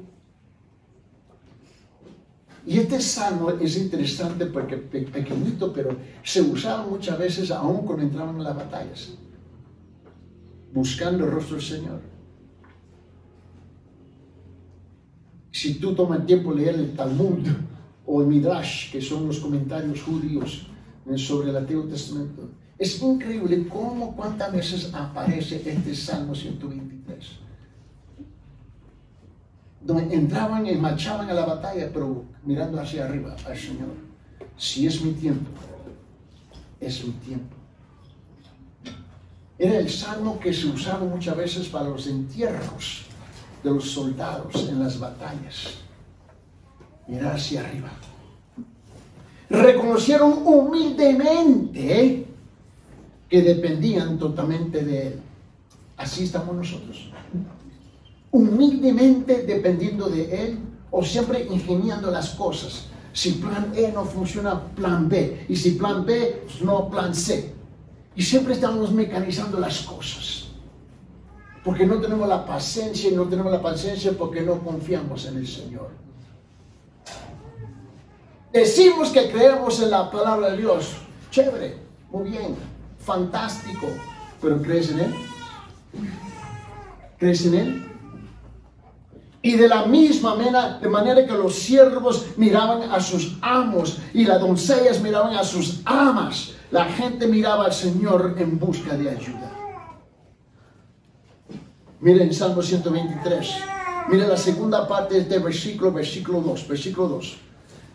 [2.65, 8.35] Y este salmo es interesante porque pequeñito, pero se usaba muchas veces aún cuando entraban
[8.35, 9.13] en las batallas,
[10.73, 12.01] buscando el rostro del Señor.
[15.49, 17.47] Si tú tomas tiempo leer el Talmud
[18.05, 20.68] o el Midrash, que son los comentarios judíos
[21.17, 27.49] sobre el Antiguo Testamento, es increíble cómo cuántas veces aparece este Salmo 123
[29.81, 33.89] donde entraban y marchaban a la batalla, pero mirando hacia arriba al Señor.
[34.57, 35.49] Si es mi tiempo,
[36.79, 37.55] es mi tiempo.
[39.57, 43.03] Era el salmo que se usaba muchas veces para los entierros
[43.63, 45.75] de los soldados en las batallas.
[47.07, 47.89] Mirar hacia arriba.
[49.49, 52.25] Reconocieron humildemente
[53.27, 55.21] que dependían totalmente de Él.
[55.97, 57.11] Así estamos nosotros
[58.31, 60.59] humildemente dependiendo de Él
[60.91, 62.85] o siempre ingeniando las cosas.
[63.13, 65.45] Si plan E no funciona, plan B.
[65.49, 67.53] Y si plan B, no plan C.
[68.15, 70.47] Y siempre estamos mecanizando las cosas.
[71.63, 75.47] Porque no tenemos la paciencia y no tenemos la paciencia porque no confiamos en el
[75.47, 75.89] Señor.
[78.51, 80.93] Decimos que creemos en la palabra de Dios.
[81.29, 81.77] Chévere,
[82.11, 82.55] muy bien,
[82.99, 83.87] fantástico.
[84.41, 85.15] Pero ¿crees en Él?
[87.17, 87.85] ¿Crees en Él?
[89.41, 94.25] Y de la misma manera, de manera que los siervos miraban a sus amos y
[94.25, 99.55] las doncellas miraban a sus amas, la gente miraba al Señor en busca de ayuda.
[102.01, 103.55] Miren Salmo 123.
[104.09, 107.48] Mira la segunda parte de este versículo, versículo 2, versículo 2.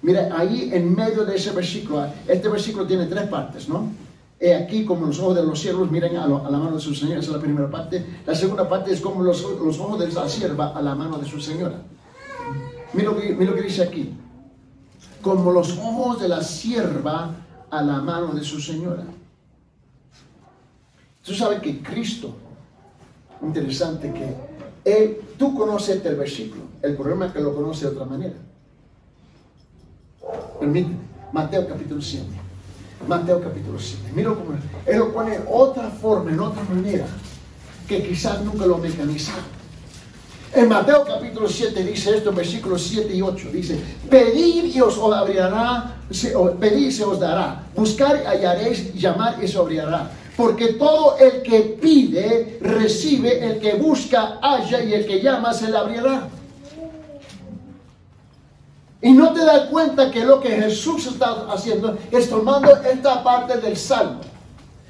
[0.05, 3.91] Mira, ahí en medio de ese versículo, este versículo tiene tres partes, ¿no?
[4.39, 7.21] He aquí como los ojos de los siervos miren a, la mano de su señora,
[7.21, 8.05] esa es la primera parte.
[8.27, 11.25] La segunda parte es como los, los ojos de la sierva a la mano de
[11.25, 11.81] su señora.
[12.93, 14.13] Mira lo, que, mira lo que dice aquí.
[15.23, 17.31] Como los ojos de la sierva
[17.71, 19.05] a la mano de su señora.
[21.23, 22.35] Tú sabes que Cristo,
[23.41, 24.37] interesante que
[24.85, 28.35] él, tú conoces este versículo, el problema es que lo conoce de otra manera.
[30.59, 30.97] Permíteme,
[31.33, 32.25] Mateo capítulo 7.
[33.09, 34.13] Mateo capítulo 7.
[34.15, 34.57] Mira cómo
[34.87, 37.07] él lo pone otra forma, en otra manera,
[37.87, 39.43] que quizás nunca lo mecanizado.
[40.55, 45.97] En Mateo capítulo 7 dice esto, versículos 7 y 8, dice, pedid y os abrirá,
[46.61, 50.11] pedid y se os dará, buscar y hallaréis, llamar y se abrirá.
[50.37, 55.69] Porque todo el que pide, recibe, el que busca, halla y el que llama, se
[55.69, 56.29] le abrirá.
[59.05, 63.59] Y no te das cuenta que lo que Jesús está haciendo es tomando esta parte
[63.59, 64.21] del salmo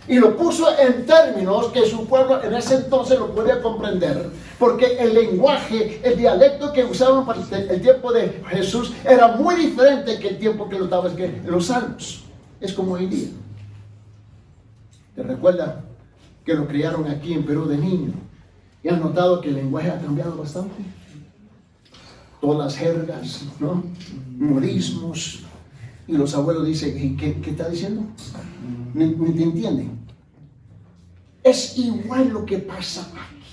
[0.07, 4.99] y lo puso en términos que su pueblo en ese entonces lo podía comprender, porque
[4.99, 10.29] el lenguaje, el dialecto que usaban para el tiempo de Jesús era muy diferente que
[10.29, 12.23] el tiempo que lo estaba en los salmos.
[12.61, 13.31] Es como hoy día.
[15.17, 15.81] ¿Te recuerda
[16.45, 18.13] que lo criaron aquí en Perú de niño?
[18.81, 20.85] ¿Y han notado que el lenguaje ha cambiado bastante?
[22.45, 23.83] Todas las jergas, ¿no?
[24.37, 25.41] modismos.
[26.07, 28.03] Y los abuelos dicen, ¿qué, qué está diciendo?
[28.93, 29.99] ¿Ni, te entienden?
[31.43, 33.45] Es igual lo que pasa aquí.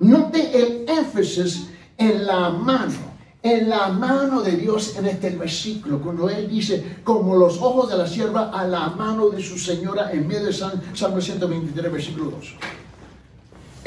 [0.00, 2.98] Note el énfasis en la mano,
[3.42, 7.96] en la mano de Dios en este versículo, cuando Él dice, como los ojos de
[7.96, 12.32] la sierva a la mano de su señora en medio de San, Salmo 123, versículo
[12.32, 12.54] 2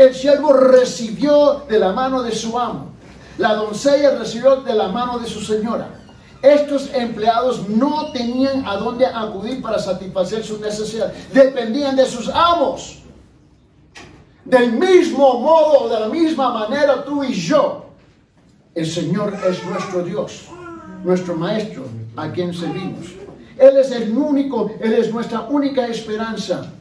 [0.02, 2.92] el siervo recibió de la mano de su amo.
[3.38, 5.88] La doncella recibió de la mano de su señora.
[6.42, 11.32] Estos empleados no tenían a dónde acudir para satisfacer sus necesidades.
[11.32, 13.04] Dependían de sus amos.
[14.44, 17.86] Del mismo modo, de la misma manera, tú y yo.
[18.74, 20.46] El Señor es nuestro Dios,
[21.04, 21.84] nuestro Maestro,
[22.16, 23.06] a quien servimos.
[23.58, 26.72] Él es el único, Él es nuestra única esperanza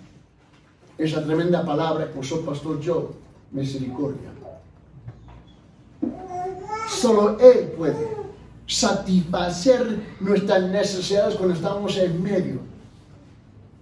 [1.01, 3.07] esa tremenda palabra que usó Pastor Joe,
[3.53, 4.31] misericordia.
[6.89, 8.09] Solo Él puede
[8.67, 12.61] satisfacer nuestras necesidades cuando estamos en medio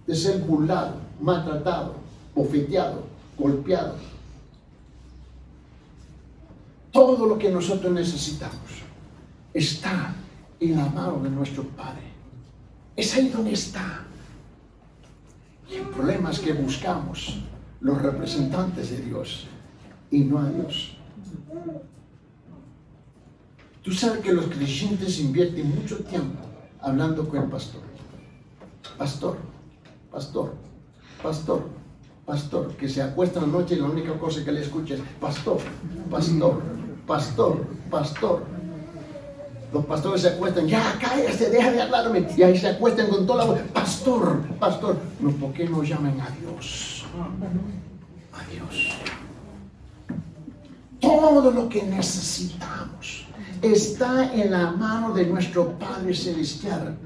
[0.07, 1.95] de ser burlado, maltratado,
[2.33, 3.03] bofeteado,
[3.37, 3.95] golpeado.
[6.91, 8.55] Todo lo que nosotros necesitamos
[9.53, 10.15] está
[10.59, 12.09] en la mano de nuestro Padre.
[12.95, 14.05] Es ahí donde está.
[15.71, 17.39] El problema es que buscamos
[17.81, 19.47] los representantes de Dios
[20.09, 20.97] y no a Dios.
[23.83, 26.39] Tú sabes que los creyentes invierten mucho tiempo
[26.81, 27.81] hablando con el pastor.
[28.97, 29.37] Pastor,
[30.11, 30.53] pastor,
[31.21, 31.61] pastor,
[32.25, 35.59] pastor, que se acuesta la noche y la única cosa que le escucha es pastor,
[36.09, 36.61] pastor,
[37.05, 38.58] pastor, pastor.
[39.71, 42.27] Los pastores se acuestan, ya cállate, deja de hablarme.
[42.35, 44.97] Y ahí se acuestan con toda la voz, pastor, pastor.
[45.19, 47.05] No, ¿por qué no llaman a Dios?
[48.33, 48.95] A Dios.
[50.99, 53.25] Todo lo que necesitamos
[53.61, 56.97] está en la mano de nuestro Padre Celestial.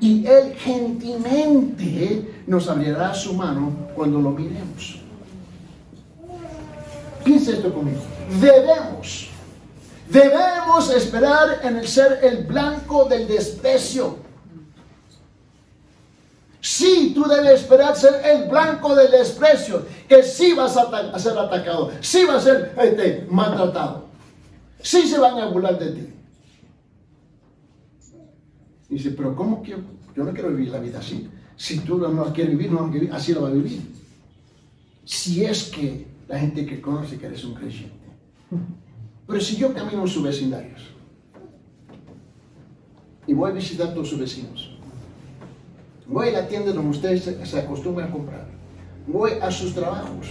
[0.00, 4.98] Y Él gentilmente nos abrirá su mano cuando lo miremos.
[7.22, 8.00] Piensa esto conmigo.
[8.40, 9.28] Debemos
[10.10, 14.16] Debemos esperar en el ser el blanco del desprecio.
[16.60, 21.90] Sí, tú debes esperar ser el blanco del desprecio, que sí vas a, ser atacado,
[22.00, 24.08] sí vas a ser este, maltratado,
[24.82, 26.06] sí se van a burlar de ti.
[28.90, 29.80] dice, pero ¿cómo quiero?
[30.14, 31.30] Yo no quiero vivir la vida así.
[31.56, 33.80] Si tú no quieres vivir, no vivir, así lo va a vivir.
[35.04, 37.94] Si es que la gente que conoce que eres un creyente.
[39.30, 40.80] Pero si yo camino en sus vecindarios
[43.28, 44.76] y voy a visitar a sus vecinos,
[46.08, 48.46] voy a la tienda donde ustedes se acostumbran a comprar,
[49.06, 50.26] voy a sus trabajos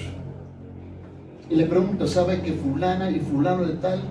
[1.49, 4.01] y le pregunto, ¿sabe que fulana y fulano de tal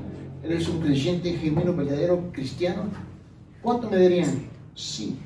[0.42, 2.84] eres un creyente genuino, verdadero cristiano?
[3.60, 4.46] ¿Cuánto me dirían?
[4.74, 5.18] Sí.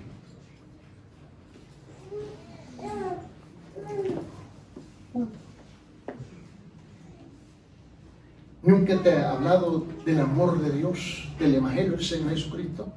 [8.62, 12.88] Nunca te ha hablado del amor de Dios, del Evangelio del Señor Jesucristo.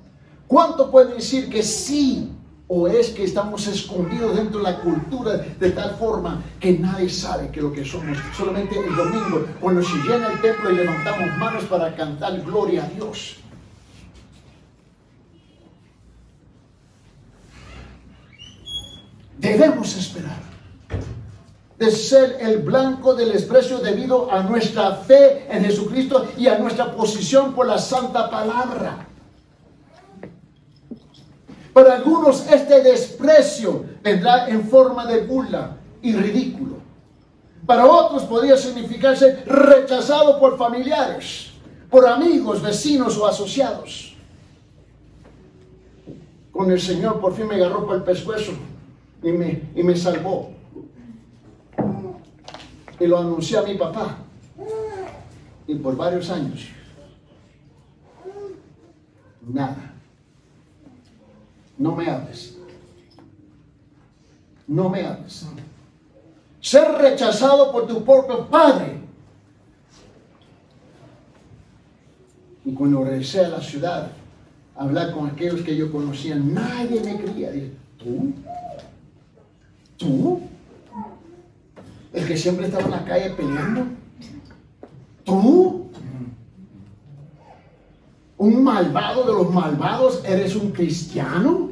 [0.48, 2.32] ¿Cuánto puede decir que sí
[2.68, 7.50] o es que estamos escondidos dentro de la cultura de tal forma que nadie sabe
[7.50, 8.18] que lo que somos?
[8.38, 12.88] Solamente el domingo, cuando se llena el templo y levantamos manos para cantar gloria a
[12.90, 13.38] Dios.
[19.46, 20.40] debemos esperar
[21.78, 26.96] de ser el blanco del desprecio debido a nuestra fe en Jesucristo y a nuestra
[26.96, 29.08] posición por la santa palabra.
[31.74, 36.78] Para algunos este desprecio vendrá en forma de burla y ridículo.
[37.66, 41.52] Para otros podría significarse rechazado por familiares,
[41.90, 44.16] por amigos, vecinos o asociados.
[46.52, 48.54] Con el Señor por fin me agarró por el pescuezo
[49.22, 50.52] y me, y me salvó.
[53.00, 54.18] Y lo anuncié a mi papá.
[55.68, 56.68] Y por varios años,
[59.42, 59.94] nada.
[61.78, 62.58] No me hables.
[64.68, 65.46] No me hables.
[66.62, 69.00] Ser rechazado por tu propio padre.
[72.64, 74.12] Y cuando regresé a la ciudad,
[74.76, 77.52] hablar con aquellos que yo conocía, nadie me quería.
[77.52, 78.34] Dije, ¿tú?
[79.98, 80.42] ¿Tú?
[82.16, 83.86] El que siempre estaba en la calle peleando.
[85.24, 85.86] ¿Tú?
[88.38, 91.70] un malvado de los malvados, eres un cristiano.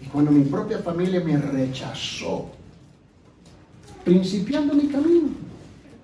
[0.00, 2.50] Y cuando mi propia familia me rechazó,
[4.04, 5.28] principiando mi camino,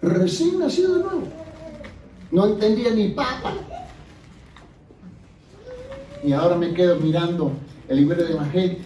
[0.00, 1.22] recién nacido de nuevo,
[2.30, 3.55] no entendía ni papa.
[6.24, 7.53] Y ahora me quedo mirando
[7.89, 8.78] el libro de Evangelio,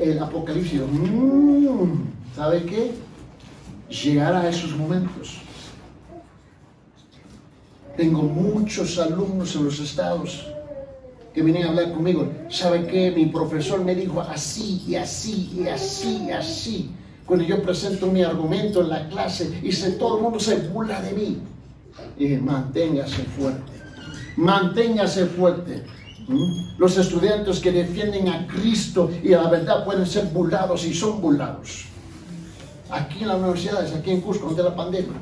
[0.00, 0.80] el Apocalipsis.
[0.80, 2.02] Mmm,
[2.36, 2.92] ¿Sabe qué?
[3.90, 5.42] Llegar a esos momentos
[7.96, 10.46] tengo muchos alumnos en los estados
[11.34, 12.28] que vienen a hablar conmigo.
[12.48, 13.10] ¿Sabe qué?
[13.10, 16.90] Mi profesor me dijo así y así y así y así.
[17.26, 21.00] Cuando yo presento mi argumento en la clase y se, todo el mundo se burla
[21.00, 21.38] de mí.
[22.18, 23.72] Y dije, manténgase fuerte.
[24.36, 25.84] Manténgase fuerte.
[26.28, 26.78] ¿Mm?
[26.78, 31.20] Los estudiantes que defienden a Cristo y a la verdad pueden ser burlados y son
[31.20, 31.86] burlados.
[32.90, 35.16] Aquí en las universidades, aquí en Cusco, de la pandemia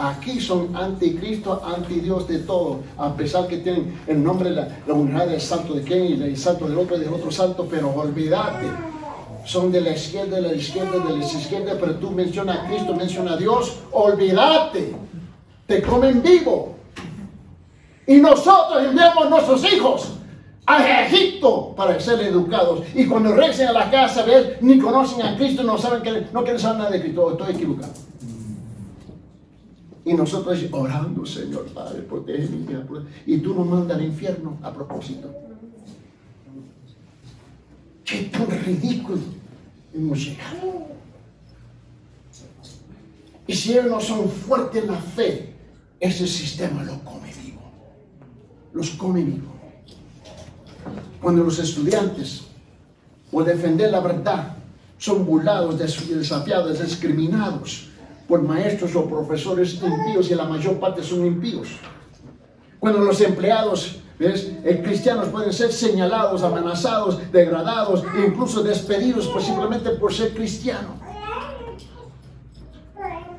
[0.00, 5.28] Aquí son anticristo, antidios de todo, a pesar que tienen el nombre, la, la unidad
[5.28, 8.66] del santo de quien y el santo del otro y del otro santo, pero olvídate,
[9.44, 12.94] son de la izquierda, de la izquierda, de la izquierda, pero tú mencionas a Cristo,
[12.94, 14.94] mencionas a Dios, olvídate,
[15.66, 16.76] te comen vivo.
[18.10, 20.14] Y nosotros enviamos a nuestros hijos
[20.66, 22.84] a Egipto para ser educados.
[22.92, 24.60] Y cuando regresen a la casa, ¿ves?
[24.60, 27.30] ni conocen a Cristo, no saben que no quieren saber nada de Cristo.
[27.30, 27.92] Estoy equivocado.
[30.04, 32.82] Y nosotros orando, Señor Padre, protege mi hija.
[33.26, 35.32] Y tú nos mandas al infierno a propósito.
[38.04, 39.20] Qué tan ridículo
[39.94, 40.88] hemos llegado.
[43.46, 45.54] Y si ellos no son fuertes en la fe,
[46.00, 47.39] ese sistema lo come.
[48.72, 49.52] Los come vivo.
[51.20, 52.42] Cuando los estudiantes,
[53.30, 54.56] por defender la verdad,
[54.98, 57.88] son burlados, desafiados, discriminados,
[58.28, 61.68] por maestros o profesores impíos y la mayor parte son impíos.
[62.78, 64.52] Cuando los empleados ¿ves?
[64.64, 71.00] Eh, cristianos pueden ser señalados, amenazados, degradados e incluso despedidos por, simplemente por ser cristiano.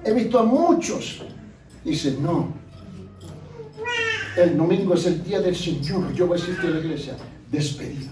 [0.03, 1.21] He visto a muchos.
[1.85, 2.53] Dicen, no,
[4.37, 7.17] el domingo es el día del Señor, yo voy a asistir a la iglesia,
[7.51, 8.11] despedido.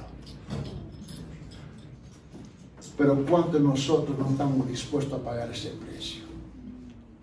[2.98, 6.30] Pero ¿cuánto nosotros no estamos dispuestos a pagar ese precio?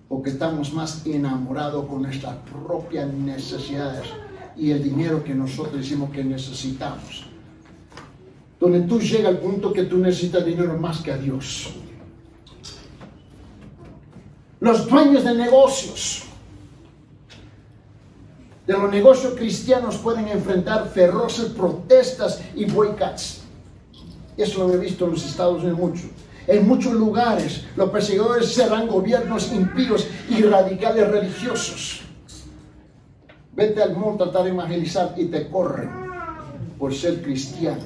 [0.09, 2.37] porque estamos más enamorados con nuestras
[2.67, 4.07] propias necesidades
[4.57, 7.27] y el dinero que nosotros decimos que necesitamos.
[8.59, 11.75] Donde tú llegas al punto que tú necesitas dinero más que a Dios.
[14.61, 16.25] Los dueños de negocios,
[18.67, 23.43] de los negocios cristianos pueden enfrentar feroces protestas y boicots.
[24.37, 26.03] Eso lo he visto en los Estados Unidos mucho.
[26.47, 32.03] En muchos lugares los perseguidores serán gobiernos impíos y radicales religiosos.
[33.55, 35.91] Vete al mundo a tratar de evangelizar y te corren
[36.79, 37.85] por ser cristiano.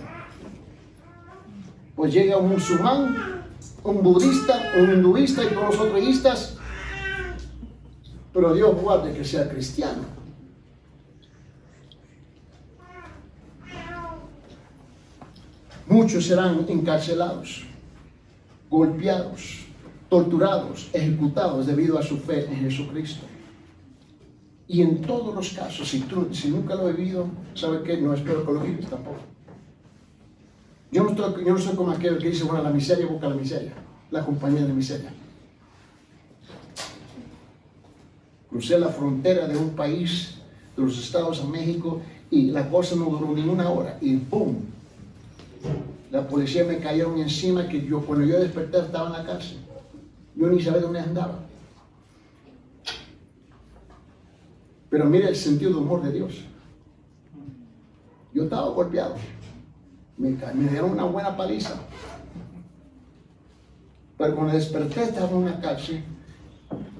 [1.94, 3.44] Pues llega un musulmán,
[3.84, 6.56] un budista, un hinduista y todos los otros
[8.32, 10.19] pero Dios guarde que sea cristiano.
[15.90, 17.64] Muchos serán encarcelados
[18.70, 19.66] golpeados,
[20.08, 23.26] torturados, ejecutados debido a su fe en Jesucristo.
[24.68, 27.96] Y en todos los casos, si, tú, si nunca lo he vivido, ¿sabe qué?
[27.96, 29.18] No espero que lo vivas tampoco.
[30.92, 33.34] Yo no, estoy, yo no soy como aquel que dice, bueno, la miseria busca la
[33.34, 33.72] miseria,
[34.12, 35.12] la compañía de miseria.
[38.48, 40.36] Crucé la frontera de un país,
[40.76, 42.00] de los Estados a México,
[42.32, 43.98] Y la cosa no duró ni una hora.
[44.00, 44.54] Y ¡pum!
[46.10, 49.58] La policía me cayeron encima que yo, cuando yo desperté, estaba en la cárcel.
[50.34, 51.38] Yo ni sabía dónde andaba.
[54.88, 56.44] Pero mire el sentido de humor de Dios.
[58.34, 59.14] Yo estaba golpeado.
[60.18, 60.36] Me,
[60.68, 61.74] dieron una buena paliza.
[64.18, 66.02] Pero cuando desperté estaba en una calle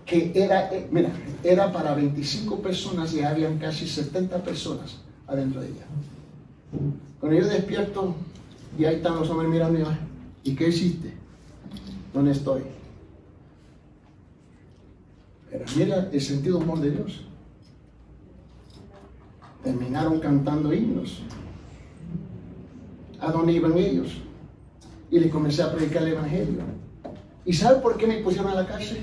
[0.07, 1.11] que era, eh, mira,
[1.45, 5.85] era para 25 personas y habían casi 70 personas adentro de ella.
[7.21, 8.15] Cuando yo despierto
[8.79, 11.13] y ahí están los hombres mirando y, ¿y qué hiciste?
[12.13, 12.63] ¿Dónde estoy?
[15.51, 17.23] Pero mira el sentido humor de Dios.
[19.63, 21.23] Terminaron cantando himnos.
[23.21, 24.19] ¿A dónde iban ellos?
[25.11, 26.63] Y le comencé a predicar el Evangelio.
[27.45, 28.99] ¿Y sabe por qué me pusieron a la cárcel?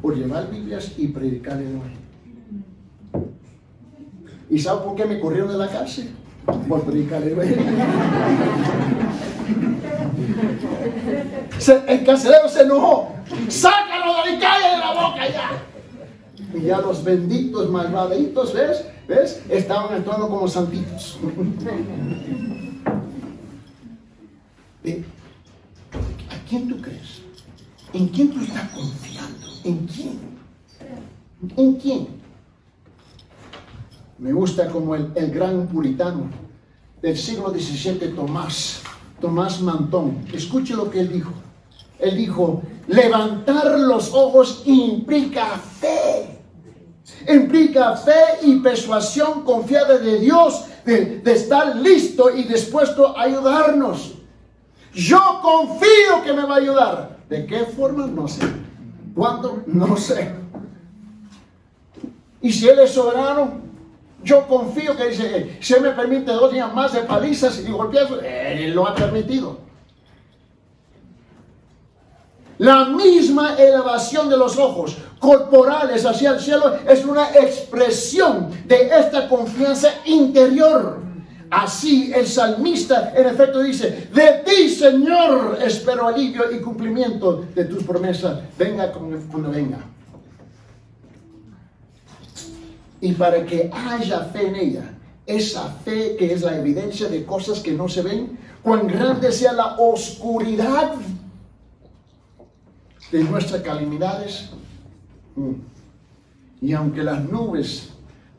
[0.00, 2.06] Por llevar Biblias y predicar el Evangelio.
[4.48, 6.10] ¿Y sabe por qué me corrieron de la cárcel?
[6.46, 7.22] Predicar
[11.88, 13.12] el carcelero se enojó.
[13.48, 15.50] ¡Sácalo de la calle de la boca ya!
[16.54, 18.84] Y ya los benditos malvaditos, ¿ves?
[19.08, 19.42] ¿Ves?
[19.48, 21.18] Estaban actuando como santitos.
[26.30, 27.22] ¿A quién tú crees?
[27.92, 29.46] ¿En quién tú estás confiando?
[29.64, 30.20] ¿En quién?
[31.56, 32.15] ¿En quién?
[34.26, 36.28] Me gusta como el, gran puritano
[37.00, 38.82] del siglo XVII, Tomás,
[39.20, 40.26] Tomás Mantón.
[40.32, 41.30] Escuche lo que él dijo.
[42.00, 45.46] Él dijo, levantar los ojos implica
[45.78, 46.40] fe.
[47.32, 54.14] Implica fe y persuasión confiada de Dios, de, de estar listo y dispuesto a ayudarnos.
[54.92, 57.18] Yo confío que me va a ayudar.
[57.28, 58.08] ¿De qué forma?
[58.08, 58.44] No sé.
[59.14, 59.62] ¿Cuándo?
[59.68, 60.34] No sé.
[62.42, 63.65] Y si Él es soberano,
[64.26, 68.20] yo confío que dice, si Él me permite dos días más de palizas y golpeazos,
[68.24, 69.58] Él lo ha permitido.
[72.58, 79.28] La misma elevación de los ojos corporales hacia el cielo es una expresión de esta
[79.28, 80.98] confianza interior.
[81.48, 87.84] Así el salmista en efecto dice, de ti Señor espero alivio y cumplimiento de tus
[87.84, 89.78] promesas, venga cuando venga.
[93.06, 94.90] Y para que haya fe en ella,
[95.26, 99.52] esa fe que es la evidencia de cosas que no se ven, cuán grande sea
[99.52, 100.96] la oscuridad
[103.12, 104.50] de nuestras calamidades.
[105.36, 105.52] Mm.
[106.62, 107.90] Y aunque las nubes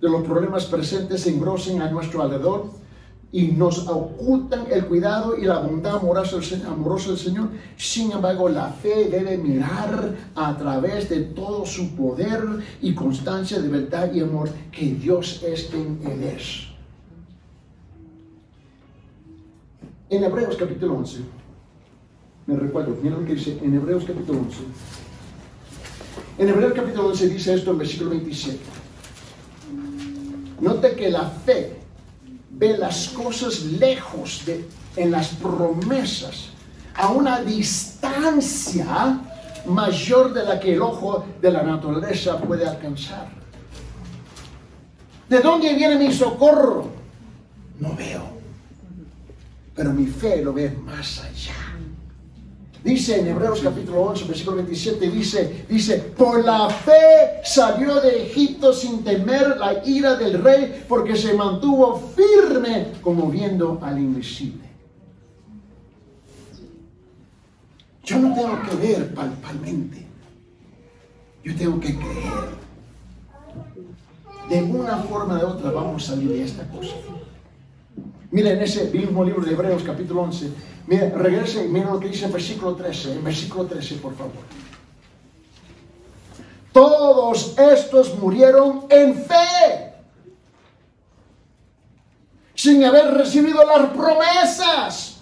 [0.01, 2.69] de los problemas presentes se engrosen a nuestro alrededor
[3.31, 9.09] y nos ocultan el cuidado y la bondad amorosa del Señor, sin embargo la fe
[9.09, 12.41] debe mirar a través de todo su poder
[12.81, 16.67] y constancia de verdad y amor que Dios es quien Él es.
[20.09, 21.19] En Hebreos capítulo 11,
[22.45, 24.57] me recuerdo, miren lo que dice en Hebreos capítulo 11.
[26.37, 28.57] En Hebreos capítulo 11 dice esto en versículo 27.
[30.61, 31.86] Note que la fe
[32.57, 36.49] ve las cosas lejos de, en las promesas,
[36.95, 39.21] a una distancia
[39.67, 43.29] mayor de la que el ojo de la naturaleza puede alcanzar.
[45.29, 46.89] ¿De dónde viene mi socorro?
[47.79, 48.23] No veo.
[49.75, 51.66] Pero mi fe lo ve más allá.
[52.83, 58.71] Dice en Hebreos capítulo 11, versículo 27, dice, dice, por la fe salió de Egipto
[58.71, 64.67] sin temer la ira del rey, porque se mantuvo firme como viendo al invisible.
[68.03, 70.07] Yo no tengo que ver palpalmente,
[71.43, 72.57] yo tengo que creer.
[74.49, 76.95] De una forma de otra vamos a salir de esta cosa.
[78.31, 80.51] Miren ese mismo libro de Hebreos capítulo 11,
[80.87, 84.31] Mira, regrese, mira lo que dice en versículo 13, en versículo 13, por favor.
[86.71, 89.93] Todos estos murieron en fe,
[92.55, 95.17] sin haber recibido las promesas,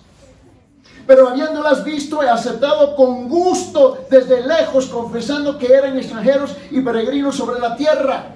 [1.08, 7.36] pero habiéndolas visto y aceptado con gusto desde lejos, confesando que eran extranjeros y peregrinos
[7.36, 8.36] sobre la tierra.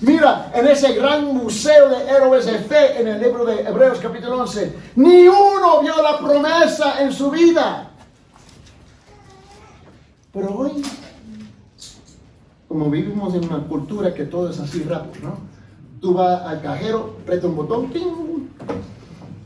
[0.00, 4.42] Mira, en ese gran museo de héroes de fe en el libro de Hebreos capítulo
[4.42, 7.90] 11, ni uno vio la promesa en su vida.
[10.32, 10.82] Pero hoy,
[12.66, 15.38] como vivimos en una cultura que todo es así rápido, ¿no?
[16.00, 17.92] Tú vas al cajero, aprieta un botón,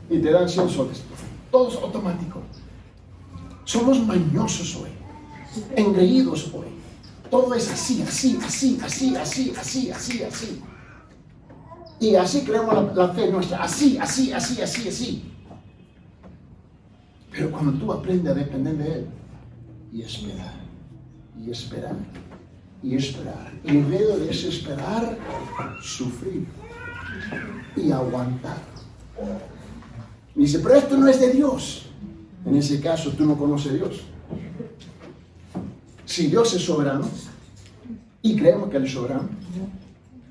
[0.09, 1.03] y te dan 100 soles.
[1.51, 2.41] Todo es automático.
[3.65, 4.89] Somos mañosos hoy,
[5.75, 6.65] engreídos hoy.
[7.29, 10.61] Todo es así, así, así, así, así, así, así, así.
[11.99, 15.23] Y así creemos la, fe nuestra, así, así, así, así, así.
[17.31, 19.05] Pero cuando tú aprendes a depender de Él
[19.91, 20.53] y esperar,
[21.37, 21.95] y esperar,
[22.81, 25.17] y esperar, y en medio de ese esperar,
[25.83, 26.47] sufrir
[27.75, 28.57] y aguantar.
[30.33, 31.85] dice, pero esto no es de Dios.
[32.45, 34.01] En ese caso tú no conoces a Dios.
[36.09, 37.07] Si Dios es soberano,
[38.23, 39.29] y creemos que Él es soberano,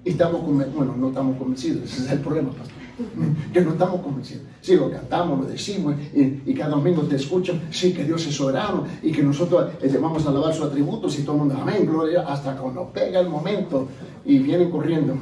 [0.04, 2.74] estamos bueno, no estamos convencidos, ese es el problema, pastor.
[3.52, 4.42] Que no estamos convencidos.
[4.60, 8.88] Sí, lo cantamos, lo decimos, y, cada domingo te escuchan, sí, que Dios es soberano,
[9.04, 12.22] y que nosotros eh, vamos a alabar sus atributos, y todo el mundo, amén, gloria,
[12.26, 13.86] hasta cuando pega el momento
[14.24, 15.14] y vienen corriendo.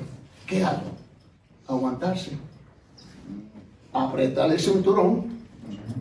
[0.47, 0.85] ¿Qué hago?
[1.69, 2.31] Aguantarse,
[3.93, 5.36] apretar el cinturón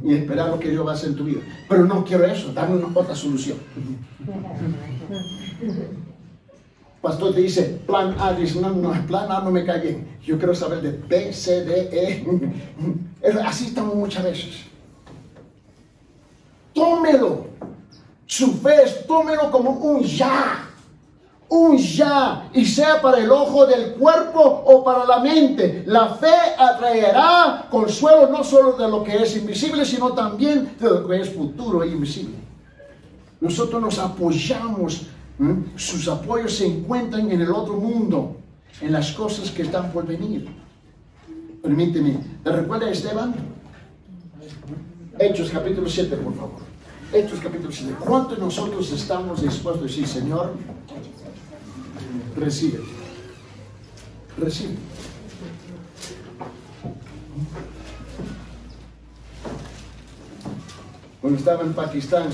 [0.04, 1.42] y esperar lo que Dios va a hacer en tu vida.
[1.68, 3.58] Pero no quiero eso, dame una otra solución.
[7.02, 10.18] Pastor te dice, plan A, dice, no, no, plan A no me cae bien.
[10.24, 12.26] Yo quiero saber de B, C, D, E.
[13.46, 14.66] Así estamos muchas veces.
[16.74, 17.48] Tómelo.
[18.26, 20.68] Su fe tómelo como un ya
[21.50, 25.84] un ya, y sea para el ojo del cuerpo o para la mente.
[25.86, 31.08] La fe atraerá consuelo no solo de lo que es invisible, sino también de lo
[31.08, 32.36] que es futuro e invisible.
[33.40, 35.04] Nosotros nos apoyamos,
[35.76, 38.38] sus apoyos se encuentran en el otro mundo,
[38.82, 40.48] en las cosas que están por venir.
[41.62, 43.36] Permíteme, ¿te recuerda Esteban?
[45.20, 46.75] Hechos capítulo 7, por favor.
[47.14, 47.96] Hechos capítulo 7.
[48.00, 50.54] ¿Cuántos nosotros estamos dispuestos a decir, Señor,
[52.36, 52.80] recibe.
[54.38, 54.76] Recibe.
[61.22, 62.30] Cuando estaba en Pakistán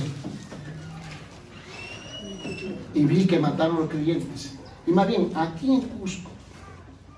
[2.94, 4.56] y vi que mataron a los creyentes.
[4.86, 6.30] Y más bien, aquí en Cusco,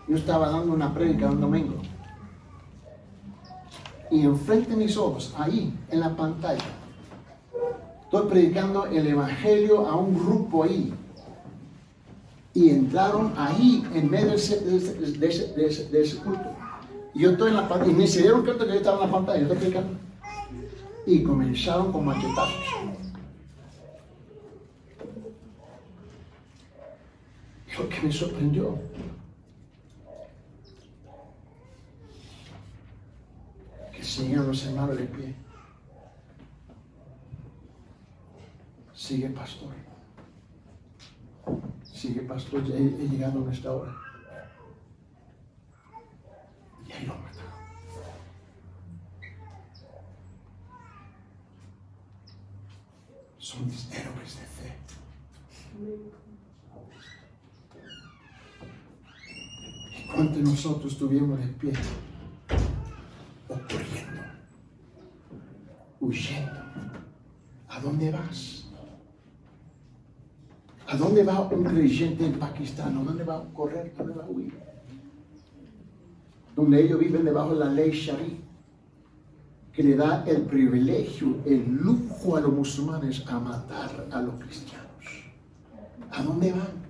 [0.07, 1.81] yo estaba dando una prédica un domingo.
[4.11, 6.63] Y enfrente de mis ojos, ahí en la pantalla,
[8.13, 10.93] estoy predicando el Evangelio a un grupo ahí
[12.53, 16.55] y entraron ahí en medio de ese, culto.
[17.15, 19.11] Y yo estoy en la pantalla, y me se dieron cuenta que yo estaba en
[19.11, 19.99] la pantalla, yo estoy explicando.
[21.07, 22.63] Y comenzaron con machetazos.
[27.79, 28.77] Lo que me sorprendió
[33.91, 35.42] que seguían los hermanos de pie.
[39.03, 39.73] Sigue, pastor
[42.03, 43.93] sigue pastor, ya he, llegado a nuestra hora.
[46.87, 47.51] Y ahí lo mataron.
[53.37, 54.75] Son héroes de fe.
[59.97, 61.73] ¿Y cuántos de nosotros estuvimos de pie?
[63.49, 64.23] O corriendo,
[65.99, 66.63] huyendo.
[67.69, 68.62] ¿A dónde vas?
[70.87, 72.97] ¿A dónde va un creyente en Pakistán?
[72.97, 73.93] ¿A dónde va a correr?
[73.97, 74.53] ¿A dónde va a huir?
[76.55, 78.41] Donde ellos viven debajo de la ley Shari,
[79.71, 84.83] que le da el privilegio, el lujo a los musulmanes a matar a los cristianos.
[86.11, 86.83] ¿A dónde van?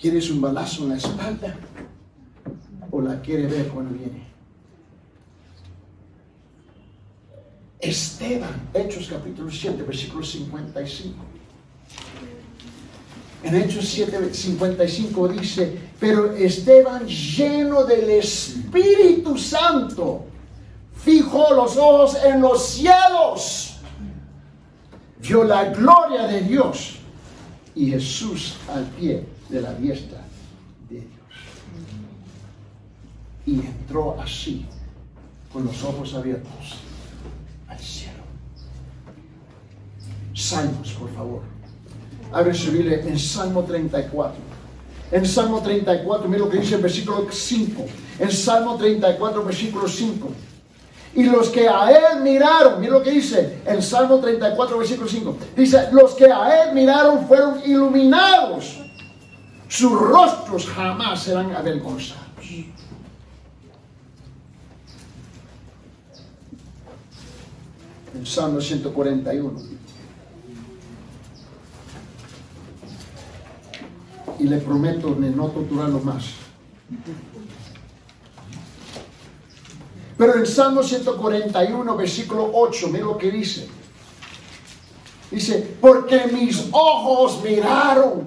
[0.00, 1.56] ¿Quieres un balazo en la espalda?
[2.90, 4.35] ¿O la quiere ver cuando viene?
[7.80, 11.14] Esteban, Hechos capítulo 7, versículo 55.
[13.42, 20.24] En Hechos 7, 55 dice, pero Esteban lleno del Espíritu Santo,
[20.96, 23.76] fijó los ojos en los cielos,
[25.20, 26.96] vio la gloria de Dios
[27.74, 30.22] y Jesús al pie de la diestra
[30.88, 31.10] de Dios.
[33.44, 34.64] Y entró así,
[35.52, 36.85] con los ojos abiertos
[40.34, 41.40] Salmos, por favor.
[42.32, 44.34] Abre su Biblia en Salmo 34.
[45.10, 47.84] En Salmo 34, mira lo que dice el versículo 5.
[48.18, 50.28] En Salmo 34, versículo 5.
[51.14, 55.36] Y los que a él miraron, mira lo que dice en Salmo 34, versículo 5.
[55.56, 58.80] Dice, los que a él miraron fueron iluminados.
[59.68, 62.25] Sus rostros jamás serán avergonzados.
[68.16, 69.86] En Salmo 141.
[74.38, 76.24] y le prometo de no torturarlo más.
[80.18, 83.66] Pero en Salmo 141, versículo 8, mira lo que dice.
[85.30, 88.26] Dice, porque mis ojos miraron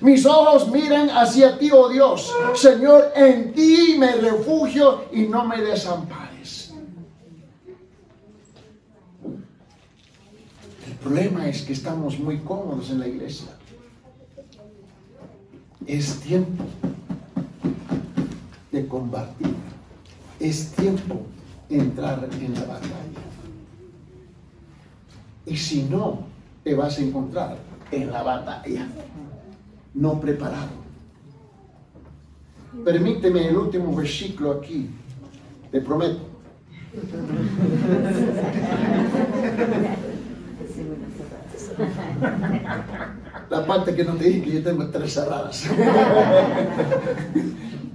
[0.00, 2.32] Mis ojos miran hacia ti, oh Dios.
[2.54, 6.72] Señor, en ti me refugio y no me desampares.
[10.86, 13.48] El problema es que estamos muy cómodos en la iglesia.
[15.86, 16.64] Es tiempo
[18.70, 19.54] de combatir.
[20.38, 21.22] Es tiempo
[21.68, 23.20] de entrar en la batalla.
[25.46, 26.20] Y si no,
[26.62, 27.58] te vas a encontrar
[27.90, 28.86] en la batalla,
[29.94, 30.68] no preparado.
[32.84, 34.90] Permíteme el último versículo aquí,
[35.72, 36.20] te prometo.
[43.50, 45.64] La parte que no te dije que yo tengo tres cerradas.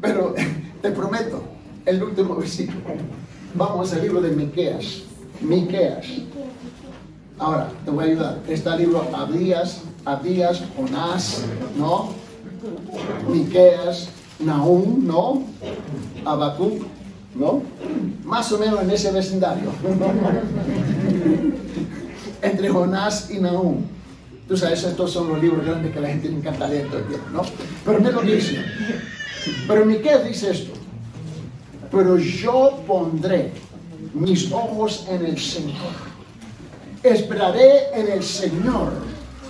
[0.02, 0.36] Pero
[0.82, 1.44] te prometo,
[1.86, 2.82] el último versículo.
[3.54, 5.04] Vamos al libro de Miqueas.
[5.42, 6.06] Miqueas.
[7.40, 8.40] Ahora, te voy a ayudar.
[8.48, 11.44] Está el libro Abías, Abías, Jonás,
[11.78, 12.10] ¿no?
[13.30, 14.10] Miqueas,
[14.40, 15.44] Nahum, ¿no?
[16.26, 16.84] Habacuc,
[17.36, 17.62] ¿no?
[18.24, 19.70] Más o menos en ese vecindario.
[22.46, 23.84] Entre Jonás y Nahum.
[24.48, 27.08] Tú sabes, estos son los libros grandes que la gente le encanta leer todo el
[27.08, 27.42] tiempo, ¿no?
[27.84, 28.64] Pero me lo dice.
[29.68, 30.74] Pero Miqueas dice esto.
[31.92, 33.52] Pero yo pondré
[34.14, 36.16] mis ojos en el Señor
[37.06, 38.92] Esperaré en el Señor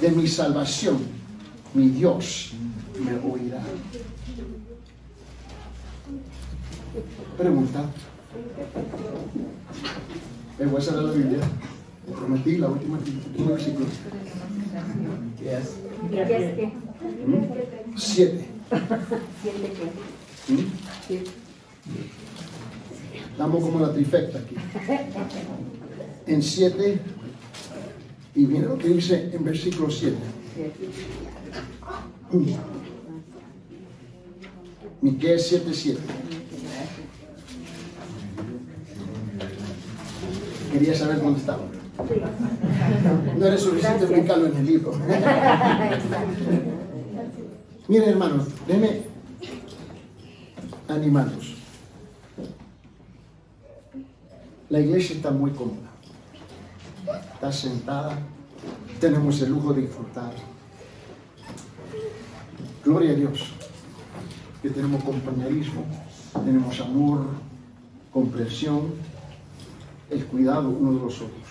[0.02, 0.98] de mi salvación.
[1.74, 2.52] Mi Dios
[3.00, 3.62] me oirá.
[7.38, 7.86] Pregunta.
[10.60, 11.40] Me voy a la Biblia.
[12.14, 13.86] Prometí la última, último versículo.
[15.42, 15.76] Yes.
[17.96, 18.46] Siete.
[19.42, 19.74] ¿Siete
[20.48, 20.54] qué?
[20.54, 20.60] ¿Mm?
[23.32, 24.56] Estamos como la trifecta aquí.
[26.28, 27.00] En siete
[28.36, 30.16] y mira lo que dice en versículo 7.
[35.02, 36.00] Miquel 7, 7.
[40.74, 41.75] Quería saber dónde estaba.
[43.38, 44.94] No era suficiente explicarlo en el libro.
[47.88, 49.02] Miren, hermanos, déjenme
[50.88, 51.56] animarlos.
[54.70, 55.86] La iglesia está muy cómoda
[57.36, 58.18] está sentada,
[59.00, 60.32] tenemos el lujo de disfrutar.
[62.84, 63.52] Gloria a Dios,
[64.62, 65.84] que tenemos compañerismo,
[66.46, 67.26] tenemos amor,
[68.12, 68.94] comprensión,
[70.10, 71.45] el cuidado uno de los otros.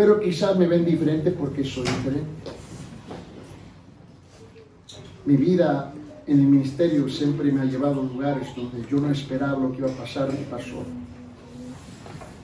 [0.00, 2.30] Pero quizás me ven diferente porque soy diferente.
[5.26, 5.92] Mi vida
[6.26, 9.80] en el ministerio siempre me ha llevado a lugares donde yo no esperaba lo que
[9.80, 10.84] iba a pasar y pasó.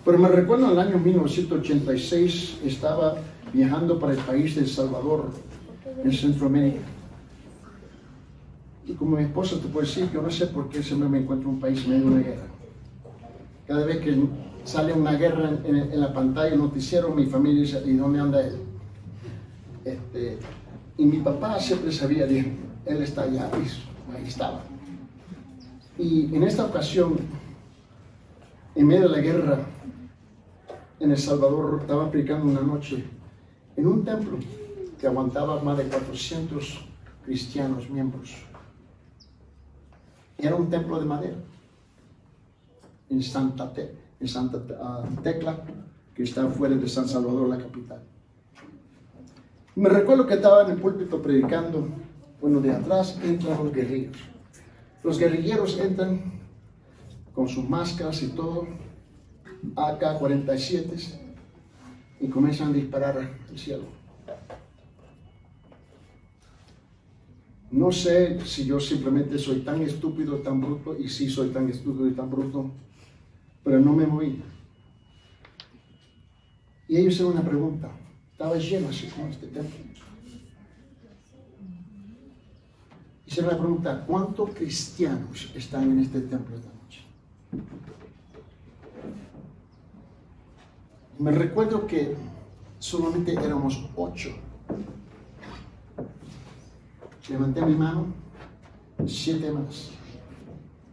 [0.04, 3.16] Pero me recuerdo en el año 1986 estaba
[3.54, 5.30] viajando para el país de El Salvador,
[6.04, 6.84] en Centroamérica.
[8.86, 11.48] Y como mi esposa te puede decir, yo no sé por qué siempre me encuentro
[11.48, 12.48] en un país medio de una guerra.
[13.66, 14.14] Cada vez que
[14.66, 18.56] sale una guerra en, la pantalla, el noticiero, mi familia dice, ¿y dónde anda él?
[19.84, 20.38] Este,
[20.98, 24.62] y mi papá siempre sabía, bien, él está allá, ahí estaba.
[25.96, 27.16] Y en esta ocasión,
[28.74, 29.58] en medio de la guerra,
[30.98, 33.04] en El Salvador estaba predicando una noche
[33.76, 34.38] en un templo
[34.98, 36.84] que aguantaba más de 400
[37.24, 38.34] cristianos miembros.
[40.38, 41.36] Era un templo de madera
[43.08, 43.72] en Santa,
[44.20, 45.58] en Santa ah, Tecla,
[46.14, 48.02] que está fuera de San Salvador, la capital.
[49.74, 51.86] Me recuerdo que estaba en el púlpito predicando,
[52.40, 54.16] bueno, de atrás entran los guerrilleros.
[55.02, 56.32] Los guerrilleros entran
[57.34, 58.66] con sus máscaras y todo,
[59.74, 61.20] AK-47
[62.20, 63.84] y comienzan a disparar al cielo.
[67.70, 72.08] No sé si yo simplemente soy tan estúpido, tan bruto, y sí soy tan estúpido
[72.08, 72.70] y tan bruto,
[73.66, 74.40] pero no me moví.
[76.86, 77.90] Y ellos hicieron una pregunta.
[78.30, 79.80] Estaba lleno así como este templo.
[83.26, 87.02] Hicieron la pregunta, ¿cuántos cristianos están en este templo esta noche?
[91.18, 92.16] Me recuerdo que
[92.78, 94.30] solamente éramos ocho.
[97.28, 98.14] Levanté mi mano,
[99.08, 99.90] siete más.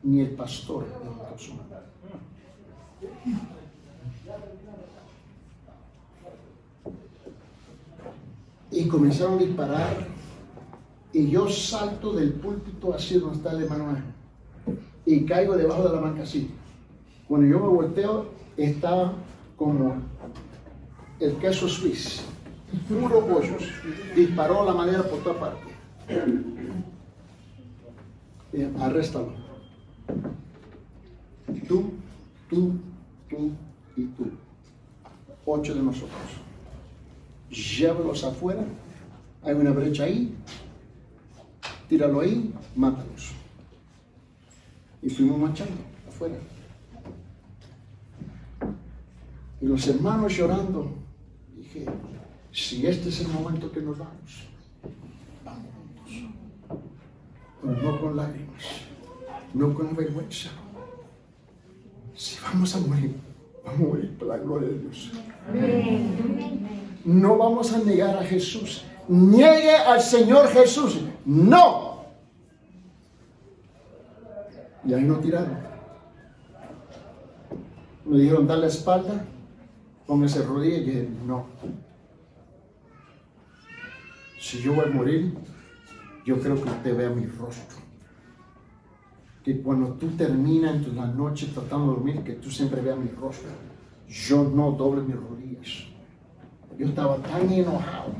[0.01, 1.92] Ni el pastor levantó su mano.
[8.71, 10.07] Y comenzaron a disparar.
[11.11, 13.97] Y yo salto del púlpito así donde está el hermano
[15.05, 16.49] Y caigo debajo de la banca así.
[17.27, 18.27] Cuando yo me volteo,
[18.57, 19.13] estaba
[19.55, 19.95] como
[21.19, 22.23] el queso suizo,
[22.87, 23.63] puro hoyos.
[24.15, 25.73] Disparó la madera por toda parte.
[28.53, 29.33] Eh, arréstalo.
[31.67, 31.93] Tú,
[32.49, 32.73] tú,
[33.95, 34.25] y tú.
[35.45, 36.09] Ocho de nosotros.
[37.49, 38.63] Llévalos afuera.
[39.43, 40.35] Hay una brecha ahí.
[41.87, 43.31] Tíralo ahí, mátalos.
[45.01, 46.35] Y fuimos marchando afuera.
[49.61, 50.93] Y los hermanos llorando.
[51.55, 51.85] Dije,
[52.51, 54.47] si este es el momento que nos vamos,
[55.43, 56.79] vamos juntos.
[57.61, 58.63] Pero no con lágrimas,
[59.53, 60.49] no con vergüenza.
[62.15, 63.15] Si vamos a morir,
[63.65, 65.11] vamos a morir por la gloria de Dios.
[67.05, 68.85] No vamos a negar a Jesús.
[69.07, 71.01] Niegue al Señor Jesús.
[71.25, 72.05] No.
[74.85, 75.57] Y ahí no tiraron.
[78.05, 79.25] Me dijeron, dar la espalda,
[80.05, 81.45] póngase rodilla y dije, no.
[84.39, 85.33] Si yo voy a morir,
[86.25, 87.82] yo creo que usted vea mi rostro.
[89.43, 93.09] Que cuando tú terminas en la noche tratando de dormir, que tú siempre veas mi
[93.09, 93.49] rostro.
[94.07, 95.87] Yo no doble mis rodillas.
[96.77, 98.13] Yo estaba tan enojado.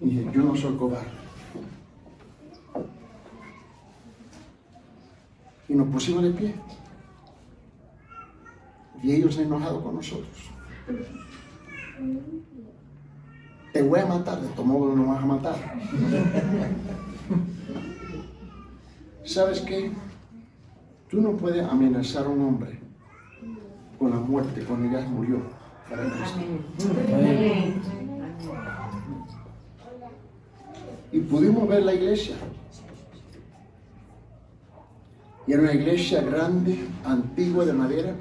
[0.00, 1.06] Y dije, yo no soy cobarde.
[5.68, 6.54] Y nos pusimos de pie.
[9.02, 10.50] Y ellos han enojado con nosotros.
[13.72, 15.54] Te voy a matar, de tu modo no vas a matar.
[19.24, 19.92] ¿Sabes qué?
[21.08, 22.78] Tú no puedes amenazar a un hombre
[23.98, 25.42] con la muerte cuando ya murió
[25.88, 26.40] para Cristo.
[31.12, 32.34] Y pudimos ver la iglesia.
[35.46, 38.14] Y era una iglesia grande, antigua de madera,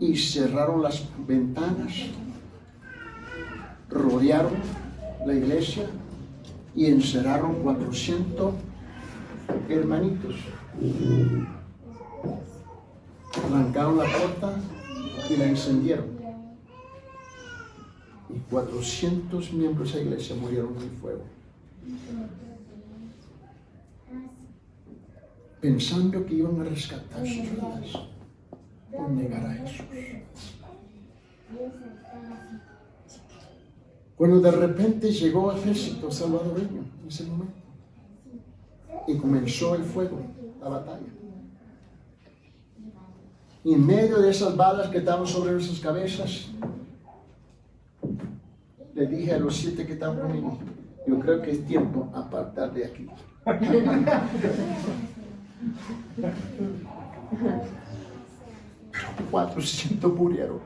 [0.00, 1.92] y cerraron las ventanas,
[3.88, 4.54] rodearon
[5.26, 5.84] la iglesia
[6.74, 8.54] y encerraron 400
[9.68, 10.34] hermanitos.
[13.46, 14.60] Arrancaron la puerta
[15.28, 16.06] y la encendieron.
[18.34, 21.22] Y 400 miembros de la iglesia murieron en el fuego.
[25.60, 28.08] Pensando que iban a rescatar sus vidas
[28.90, 29.86] por negar a Jesús.
[34.16, 37.63] Cuando de repente llegó ejército salvadoreño en ese momento
[39.06, 40.20] y comenzó el fuego,
[40.60, 41.06] la batalla.
[43.64, 46.48] Y en medio de esas balas que estaban sobre nuestras cabezas,
[48.94, 50.58] le dije a los siete que estaban conmigo,
[51.06, 53.08] yo creo que es tiempo apartar de aquí.
[58.92, 60.60] Pero 400 murieron.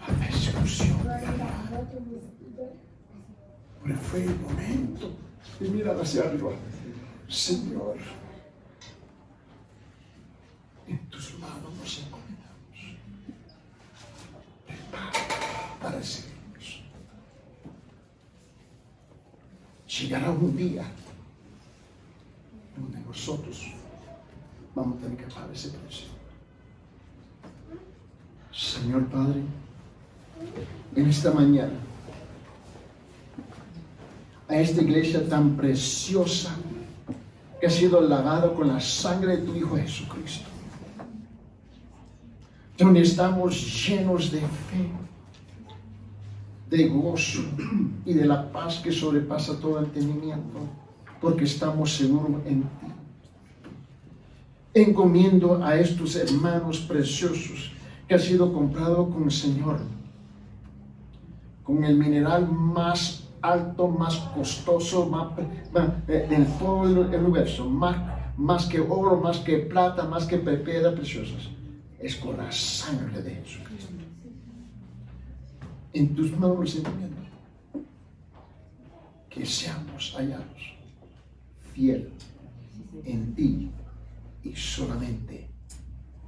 [0.00, 0.96] La persecución.
[3.86, 5.16] Pero fue el momento
[5.60, 6.50] de mirar hacia arriba.
[7.28, 7.96] Señor,
[10.88, 12.98] en tus manos nos encomendamos.
[14.66, 15.12] Prepara
[15.80, 16.82] para seguirnos.
[19.86, 20.84] Llegará un día
[22.76, 23.72] donde nosotros
[24.74, 26.08] vamos a tener que pagar ese precio.
[28.52, 29.42] Señor Padre,
[30.96, 31.78] en esta mañana,
[34.48, 36.56] a esta iglesia tan preciosa
[37.60, 40.48] que ha sido lavado con la sangre de tu Hijo Jesucristo,
[42.78, 44.90] donde estamos llenos de fe,
[46.70, 47.42] de gozo
[48.04, 50.60] y de la paz que sobrepasa todo entendimiento,
[51.20, 52.86] porque estamos seguros en ti.
[54.74, 57.72] Encomiendo a estos hermanos preciosos
[58.06, 59.80] que ha sido comprado con el Señor,
[61.64, 65.32] con el mineral más alto, más costoso, más,
[65.72, 67.96] más en eh, todo el, universo, más,
[68.36, 71.48] más que oro, más que plata, más que piedras preciosas.
[71.98, 73.92] Es con la sangre de Jesucristo.
[75.92, 77.16] En tus manos recibimiento.
[79.30, 80.76] Que seamos hallados
[81.76, 82.10] fiel
[83.04, 83.70] en ti
[84.42, 85.48] y solamente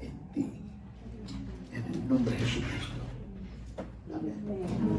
[0.01, 0.53] en ti.
[1.73, 3.01] En el nombre de Jesucristo.
[4.15, 4.89] Amén.